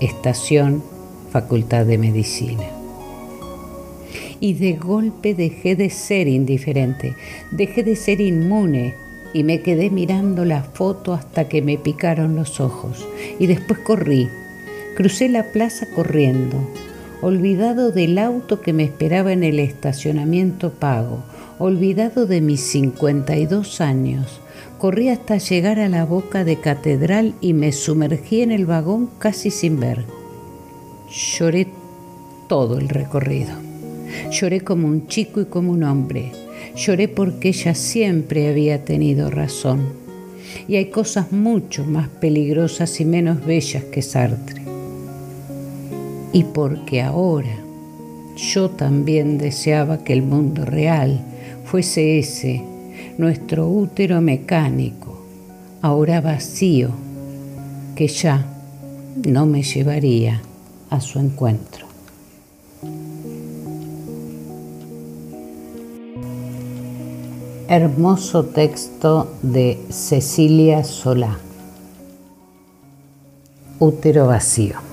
estación 0.00 0.82
Facultad 1.30 1.86
de 1.86 1.98
Medicina. 1.98 2.64
Y 4.40 4.54
de 4.54 4.72
golpe 4.72 5.34
dejé 5.34 5.76
de 5.76 5.90
ser 5.90 6.26
indiferente, 6.26 7.14
dejé 7.52 7.84
de 7.84 7.94
ser 7.94 8.20
inmune 8.20 8.96
y 9.32 9.44
me 9.44 9.62
quedé 9.62 9.88
mirando 9.88 10.44
la 10.44 10.64
foto 10.64 11.12
hasta 11.12 11.48
que 11.48 11.62
me 11.62 11.78
picaron 11.78 12.34
los 12.34 12.58
ojos. 12.58 13.06
Y 13.38 13.46
después 13.46 13.78
corrí, 13.78 14.28
crucé 14.96 15.28
la 15.28 15.52
plaza 15.52 15.86
corriendo, 15.94 16.58
olvidado 17.22 17.92
del 17.92 18.18
auto 18.18 18.60
que 18.60 18.72
me 18.72 18.82
esperaba 18.82 19.32
en 19.32 19.44
el 19.44 19.60
estacionamiento 19.60 20.72
pago, 20.72 21.22
olvidado 21.58 22.26
de 22.26 22.40
mis 22.40 22.60
52 22.62 23.80
años. 23.80 24.40
Corrí 24.78 25.08
hasta 25.08 25.38
llegar 25.38 25.78
a 25.78 25.88
la 25.88 26.04
boca 26.04 26.44
de 26.44 26.56
catedral 26.56 27.34
y 27.40 27.52
me 27.52 27.70
sumergí 27.70 28.42
en 28.42 28.50
el 28.50 28.66
vagón 28.66 29.08
casi 29.20 29.52
sin 29.52 29.78
ver. 29.78 30.04
Lloré 31.08 31.68
todo 32.48 32.78
el 32.78 32.88
recorrido. 32.88 33.52
Lloré 34.32 34.62
como 34.62 34.88
un 34.88 35.06
chico 35.06 35.40
y 35.40 35.44
como 35.44 35.70
un 35.70 35.84
hombre. 35.84 36.32
Lloré 36.74 37.06
porque 37.06 37.50
ella 37.50 37.76
siempre 37.76 38.48
había 38.48 38.84
tenido 38.84 39.30
razón. 39.30 39.92
Y 40.66 40.74
hay 40.74 40.86
cosas 40.86 41.30
mucho 41.30 41.84
más 41.84 42.08
peligrosas 42.08 43.00
y 43.00 43.04
menos 43.04 43.46
bellas 43.46 43.84
que 43.84 44.02
Sartre. 44.02 44.61
Y 46.32 46.44
porque 46.44 47.02
ahora 47.02 47.56
yo 48.36 48.70
también 48.70 49.38
deseaba 49.38 49.98
que 49.98 50.12
el 50.12 50.22
mundo 50.22 50.64
real 50.64 51.20
fuese 51.64 52.18
ese, 52.18 52.64
nuestro 53.18 53.68
útero 53.68 54.20
mecánico, 54.20 55.18
ahora 55.82 56.20
vacío, 56.20 56.90
que 57.94 58.08
ya 58.08 58.46
no 59.26 59.46
me 59.46 59.62
llevaría 59.62 60.40
a 60.88 61.00
su 61.00 61.18
encuentro. 61.18 61.86
Hermoso 67.68 68.44
texto 68.44 69.32
de 69.42 69.78
Cecilia 69.90 70.84
Solá. 70.84 71.38
Útero 73.78 74.26
vacío. 74.26 74.91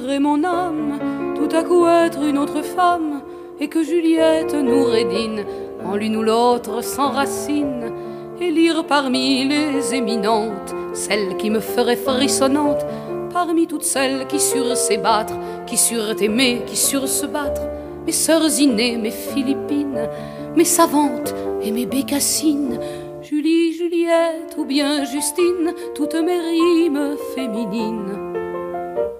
Mon 0.00 0.44
âme, 0.44 0.98
tout 1.36 1.54
à 1.56 1.62
coup 1.62 1.86
être 1.86 2.22
une 2.22 2.38
autre 2.38 2.62
femme, 2.62 3.22
et 3.58 3.68
que 3.68 3.82
Juliette 3.82 4.54
nous 4.54 4.84
rédine, 4.84 5.44
en 5.84 5.96
l'une 5.96 6.16
ou 6.16 6.22
l'autre 6.22 6.82
s'enracine, 6.82 7.92
et 8.40 8.50
lire 8.50 8.86
parmi 8.86 9.44
les 9.48 9.94
éminentes, 9.94 10.74
celle 10.92 11.36
qui 11.36 11.50
me 11.50 11.60
ferait 11.60 11.96
frissonnante, 11.96 12.84
parmi 13.32 13.66
toutes 13.66 13.84
celles 13.84 14.26
qui 14.26 14.40
surent 14.40 14.76
s'ébattre, 14.76 15.34
qui 15.66 15.76
surent 15.76 16.20
aimer, 16.20 16.62
qui 16.66 16.76
surent 16.76 17.08
se 17.08 17.26
battre, 17.26 17.62
mes 18.04 18.12
sœurs 18.12 18.60
innées, 18.60 18.96
mes 18.96 19.10
Philippines, 19.10 20.08
mes 20.54 20.64
savantes 20.64 21.34
et 21.62 21.72
mes 21.72 21.86
bécassines, 21.86 22.78
Julie, 23.22 23.72
Juliette 23.72 24.54
ou 24.58 24.64
bien 24.64 25.04
Justine, 25.04 25.74
toutes 25.94 26.14
mes 26.14 26.38
rimes 26.38 27.16
féminines. 27.34 28.25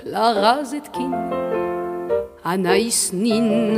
Clara 0.08 0.62
Zetkin, 0.62 1.10
Anaïs 2.44 3.12
Nin, 3.12 3.74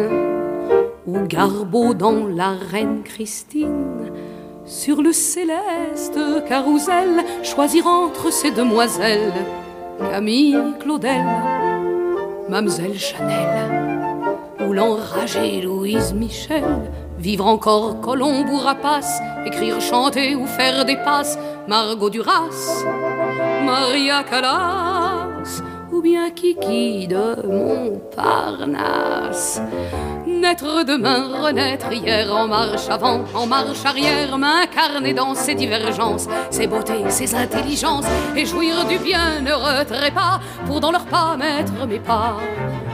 ou 1.07 1.21
Garbeau 1.27 1.95
dans 1.95 2.27
La 2.27 2.53
Reine 2.71 3.03
Christine. 3.03 4.13
Sur 4.67 5.01
le 5.01 5.15
céleste 5.15 6.21
carrousel, 6.47 7.25
choisir 7.43 7.87
entre 7.87 8.31
ces 8.31 8.51
demoiselles, 8.51 9.33
Camille 10.11 10.59
Claudel, 10.81 11.25
Mamselle 12.51 12.99
Chanel 12.99 13.89
ou 14.67 14.75
l'enragée 14.75 15.63
Louise 15.63 16.13
Michel, 16.13 16.91
vivre 17.19 17.47
encore 17.47 18.03
Colombe 18.03 18.51
ou 18.51 18.59
Rapace, 18.59 19.23
écrire, 19.47 19.81
chanter 19.81 20.35
ou 20.35 20.47
faire 20.47 20.85
des 20.85 20.97
passes, 20.97 21.39
Margot 21.67 22.11
Duras, 22.11 22.85
Maria 23.65 24.23
Callas, 24.25 24.98
ou 25.99 26.03
bien 26.03 26.31
Kiki 26.31 27.09
de 27.09 27.45
Montparnasse. 27.45 29.61
Naître 30.27 30.85
demain, 30.85 31.43
renaître 31.43 31.93
hier, 31.93 32.33
en 32.33 32.47
marche 32.47 32.89
avant, 32.89 33.25
en 33.35 33.47
marche 33.47 33.85
arrière, 33.85 34.39
m'incarner 34.39 35.13
dans 35.13 35.35
ces 35.35 35.57
divergences, 35.57 36.29
ces 36.51 36.69
beautés, 36.69 37.03
ces 37.09 37.35
intelligences, 37.35 38.07
et 38.37 38.47
jouir 38.47 38.85
du 38.87 38.99
bienheureux 38.99 39.85
trépas 39.85 40.39
pour 40.67 40.79
dans 40.79 40.93
leurs 40.93 41.07
pas 41.07 41.37
mettre 41.37 41.85
mes 41.89 41.99
pas. 41.99 42.37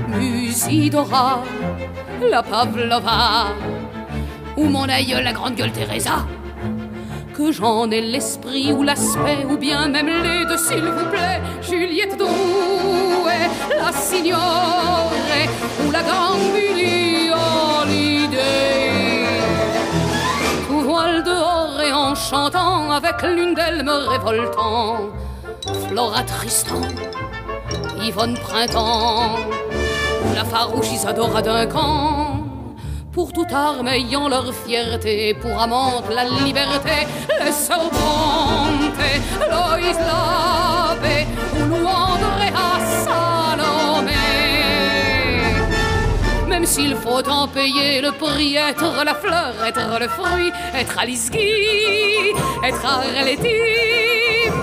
Musidora, 0.08 1.42
la 2.30 2.42
Pavlova, 2.42 3.48
ou 4.56 4.64
mon 4.64 4.88
aïeul, 4.88 5.24
la 5.24 5.34
grande 5.34 5.56
gueule 5.56 5.72
Teresa? 5.72 6.24
Que 7.36 7.50
j'en 7.50 7.90
ai 7.90 8.00
l'esprit 8.00 8.72
ou 8.72 8.82
l'aspect, 8.82 9.44
ou 9.50 9.56
bien 9.56 9.88
même 9.88 10.06
les 10.06 10.44
deux, 10.46 10.56
s'il 10.56 10.84
vous 10.84 11.06
plaît. 11.10 11.40
Juliette 11.62 12.16
Drouet, 12.16 13.50
la 13.76 13.92
signore, 13.92 15.10
ou 15.84 15.90
la 15.90 16.00
Holiday. 17.82 19.26
Tout 20.68 20.80
voile 20.80 21.22
dehors 21.24 21.80
et 21.80 21.92
en 21.92 22.14
chantant, 22.14 22.92
avec 22.92 23.22
l'une 23.22 23.54
d'elles 23.54 23.82
me 23.84 24.08
révoltant. 24.08 25.10
Flora 25.88 26.22
Tristan, 26.22 26.82
Yvonne 28.00 28.38
Printemps 28.38 29.38
la 30.34 30.44
farouche 30.44 30.92
Isadora 30.92 31.42
d'un 31.42 31.66
camp. 31.66 32.23
Pour 33.14 33.33
toute 33.33 33.53
arme 33.53 33.87
ayant 33.87 34.29
leur 34.29 34.53
fierté, 34.53 35.35
pour 35.35 35.57
amante 35.61 36.07
la 36.12 36.24
liberté, 36.24 37.07
Bronte, 37.92 38.98
Loïs 39.50 39.98
Labbé 39.98 41.27
ou 41.55 41.68
Louandre 41.68 42.40
à 42.57 42.81
Salomé. 43.05 44.11
Même 46.48 46.66
s'il 46.66 46.96
faut 46.96 47.24
en 47.29 47.46
payer 47.46 48.00
le 48.00 48.11
prix, 48.11 48.57
être 48.57 49.05
la 49.05 49.14
fleur, 49.14 49.55
être 49.64 50.00
le 50.00 50.09
fruit, 50.09 50.53
être 50.74 50.98
Alice 50.98 51.31
Guy, 51.31 52.33
être 52.66 52.85
Arletty, 52.85 53.61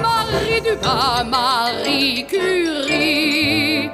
Marie 0.02 0.62
Dumas, 0.62 1.24
Marie 1.24 2.26
Curie. 2.28 3.90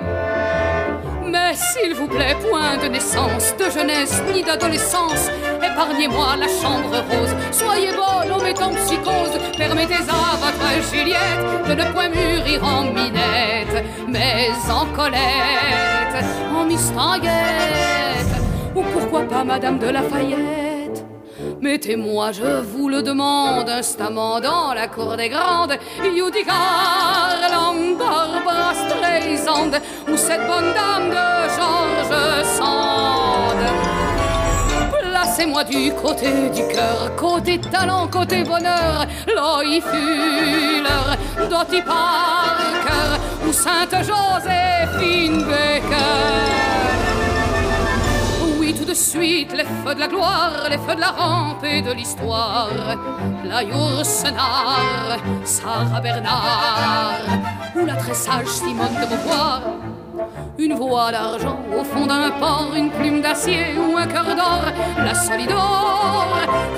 S'il 1.57 1.95
vous 1.95 2.07
plaît, 2.07 2.35
point 2.47 2.77
de 2.77 2.87
naissance, 2.87 3.55
de 3.57 3.65
jeunesse 3.71 4.21
ni 4.31 4.43
d'adolescence, 4.43 5.31
épargnez-moi 5.57 6.35
la 6.37 6.47
chambre 6.47 7.03
rose. 7.09 7.35
Soyez 7.51 7.91
bonne 7.93 8.31
en 8.31 8.43
mettant 8.43 8.69
psychose, 8.75 9.39
permettez 9.57 9.95
à 9.95 10.37
votre 10.37 10.91
Juliette 10.91 11.67
de 11.67 11.73
ne 11.73 11.91
point 11.91 12.09
mûrir 12.09 12.63
en 12.63 12.83
minette, 12.83 13.83
mais 14.07 14.49
en 14.69 14.85
colette, 14.95 16.25
en 16.55 16.65
mistinguette, 16.65 18.33
ou 18.75 18.83
pourquoi 18.83 19.23
pas 19.23 19.43
Madame 19.43 19.79
de 19.79 19.87
Lafayette? 19.87 20.66
Mettez-moi, 21.61 22.31
je 22.31 22.61
vous 22.61 22.87
le 22.87 23.01
demande, 23.01 23.67
instamment 23.69 24.39
dans 24.39 24.73
la 24.73 24.87
cour 24.87 25.17
des 25.17 25.29
grandes, 25.29 25.75
Judy 26.03 26.43
Garland, 26.43 27.97
Barbara 27.97 28.73
Streisand, 28.75 29.71
ou 30.07 30.15
cette 30.15 30.45
bonne 30.45 30.71
dame 30.73 31.09
de 31.09 31.49
George 31.55 32.45
Sand. 32.45 33.57
Placez-moi 35.01 35.63
du 35.63 35.91
côté 35.93 36.49
du 36.53 36.67
cœur, 36.67 37.15
côté 37.15 37.59
talent, 37.59 38.07
côté 38.07 38.43
bonheur, 38.43 39.07
Loï 39.27 39.81
Fuller, 39.81 41.49
Dottie 41.49 41.81
Parker, 41.81 43.17
ou 43.47 43.51
Sainte 43.51 43.95
Joséphine 44.03 45.43
Baker 45.43 46.66
de 48.87 48.93
suite 48.93 49.51
les 49.51 49.65
feux 49.65 49.95
de 49.95 49.99
la 49.99 50.07
gloire, 50.07 50.69
les 50.69 50.77
feux 50.77 50.95
de 50.95 51.01
la 51.01 51.11
rampe 51.11 51.63
et 51.65 51.81
de 51.81 51.91
l'histoire. 51.91 52.69
La 53.43 53.61
Yourcenar, 53.61 55.17
Sarah 55.43 55.99
Bernard, 55.99 57.19
ou 57.75 57.85
la 57.85 57.95
très 57.95 58.13
sage 58.13 58.47
Simone 58.47 58.95
de 59.01 59.07
Beauvoir. 59.09 59.61
Une 60.57 60.75
voix 60.75 61.11
d'argent 61.11 61.59
au 61.77 61.83
fond 61.83 62.05
d'un 62.07 62.31
port, 62.31 62.71
une 62.75 62.89
plume 62.89 63.21
d'acier 63.21 63.65
ou 63.77 63.97
un 63.97 64.07
cœur 64.07 64.35
d'or, 64.35 64.63
la 64.97 65.13
Solidor, 65.13 66.27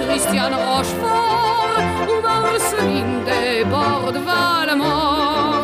Christiane 0.01 0.55
Rochefort 0.55 1.77
ou 2.09 2.21
Marceline 2.23 3.23
des 3.25 3.63
bords 3.65 4.11
de 4.11 4.19
Valmort. 4.19 5.58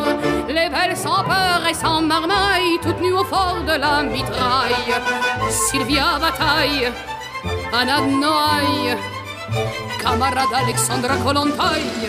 Les 0.56 0.70
belles 0.70 0.96
sans 0.96 1.22
peur 1.22 1.60
et 1.68 1.74
sans 1.74 2.00
marmaille, 2.00 2.78
toute 2.82 2.98
nue 3.02 3.12
au 3.12 3.24
fort 3.24 3.58
de 3.66 3.78
la 3.78 4.02
mitraille. 4.02 4.94
Sylvia 5.50 6.18
Bataille, 6.18 6.90
Anna 7.78 8.00
Noailles, 8.00 8.96
camarade 10.00 10.54
Alexandra 10.54 11.14
Kolontaille. 11.16 12.08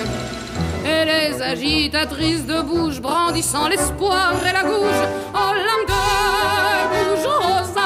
Et 0.85 1.03
les 1.11 1.41
agitatrices 1.41 2.45
de 2.45 2.61
bouche 2.61 3.01
brandissant 3.01 3.67
l'espoir 3.67 4.35
et 4.49 4.53
la 4.53 4.63
gouge, 4.63 5.03
oh 5.33 5.51
langue 5.67 5.89
de 5.93 6.03
bouge, 6.93 7.27
aux 7.27 7.79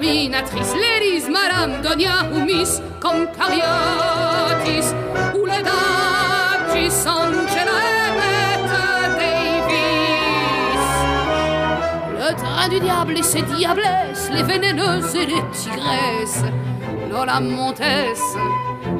l'Élise, 0.00 1.28
Madame 1.28 1.82
Donia 1.82 2.26
ou 2.32 2.40
Miss, 2.40 2.80
comme 3.00 3.26
Cariotis, 3.36 4.94
ou 5.34 5.44
les 5.44 5.62
Daggi, 5.62 6.90
Sanchez 6.90 7.64
Le 12.16 12.34
train 12.34 12.68
du 12.68 12.80
diable 12.80 13.18
et 13.18 13.22
ses 13.22 13.42
diablesses, 13.42 14.30
les 14.32 14.42
vénéneuses 14.42 15.14
et 15.14 15.26
les 15.26 15.42
tigresses, 15.52 16.44
Lola 17.10 17.40
Montes, 17.40 17.82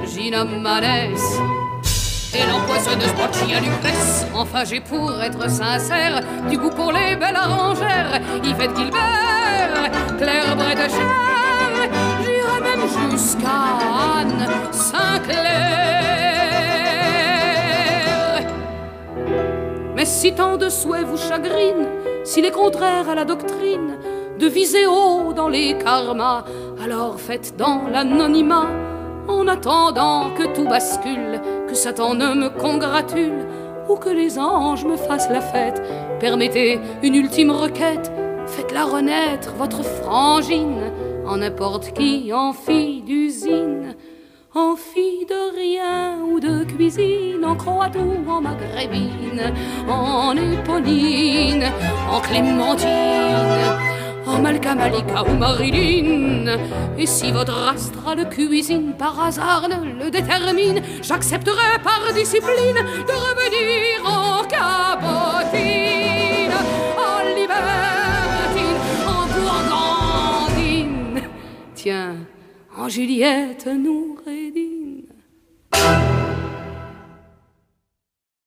Gina 0.07 0.45
Manès 0.45 1.39
et 2.35 2.47
l'empoisonneuse 2.47 3.15
Borgia 3.15 3.61
Lucrèce. 3.61 4.27
Enfin, 4.35 4.65
j'ai 4.65 4.81
pour 4.81 5.13
être 5.23 5.51
sincère 5.51 6.21
du 6.49 6.59
goût 6.59 6.71
pour 6.71 6.93
les 6.93 7.17
belles 7.17 7.37
arrangères, 7.37 8.21
Yvette 8.45 8.77
Gilbert, 8.77 9.91
Claire 10.19 10.57
Bredecher, 10.57 11.09
j'irai 12.23 12.61
même 12.61 13.11
jusqu'à 13.11 13.49
Anne 14.19 14.47
Sinclair. 14.73 15.89
Mais 19.97 20.05
si 20.05 20.33
tant 20.33 20.57
de 20.57 20.69
souhaits 20.69 21.07
vous 21.07 21.17
chagrinent, 21.17 21.89
s'il 22.25 22.45
est 22.45 22.53
contraire 22.53 23.09
à 23.09 23.15
la 23.15 23.25
doctrine 23.25 23.97
de 24.39 24.47
viser 24.47 24.87
haut 24.87 25.33
dans 25.33 25.49
les 25.49 25.77
karmas, 25.79 26.45
alors 26.85 27.19
faites 27.19 27.57
dans 27.57 27.89
l'anonymat, 27.91 28.69
en 29.27 29.49
attendant 29.49 30.31
que 30.31 30.55
tout 30.55 30.65
bascule, 30.69 31.41
que 31.69 31.75
Satan 31.75 32.15
ne 32.15 32.35
me 32.35 32.49
congratule, 32.49 33.47
ou 33.89 33.97
que 33.97 34.11
les 34.11 34.39
anges 34.39 34.85
me 34.85 34.97
fassent 34.97 35.31
la 35.31 35.41
fête. 35.41 35.83
Permettez 36.21 36.81
une 37.03 37.15
ultime 37.15 37.51
requête, 37.51 38.11
faites-la 38.47 38.85
renaître, 38.85 39.53
votre 39.55 39.83
frangine, 39.83 40.91
en 41.27 41.37
n'importe 41.39 41.93
qui, 41.93 42.33
en 42.33 42.53
fille 42.53 43.03
d'usine 43.03 43.95
en 44.55 44.77
fille 44.77 45.27
de 45.27 45.55
rien 45.57 46.19
ou 46.23 46.41
de 46.41 46.65
cuisine, 46.65 47.45
en 47.45 47.55
croate 47.55 47.97
ou 47.97 48.29
en 48.31 48.41
maghrébine, 48.41 49.53
en 49.89 50.35
éponine, 50.37 51.65
en 52.11 52.21
clémentine, 52.21 52.89
en 54.29 54.43
malika 54.43 55.23
ou 55.25 55.35
marilyn. 55.35 56.59
Et 56.99 57.07
si 57.07 57.33
votre 57.33 57.69
astrale 57.69 58.29
cuisine 58.29 58.95
par 58.97 59.19
hasard 59.21 59.69
ne 59.69 60.05
le 60.05 60.11
détermine, 60.11 60.83
j'accepterai 61.03 61.79
par 61.83 62.13
discipline 62.15 62.81
de 63.07 63.15
revenir 63.27 64.05
en 64.05 64.45
cabotine, 64.45 65.63
en 66.97 67.19
libertine, 67.39 68.81
en 69.07 69.23
gourgandine. 69.35 71.23
Tiens, 71.75 72.17
en 72.77 72.89
Juliette 72.89 73.67
nourrie 73.67 74.49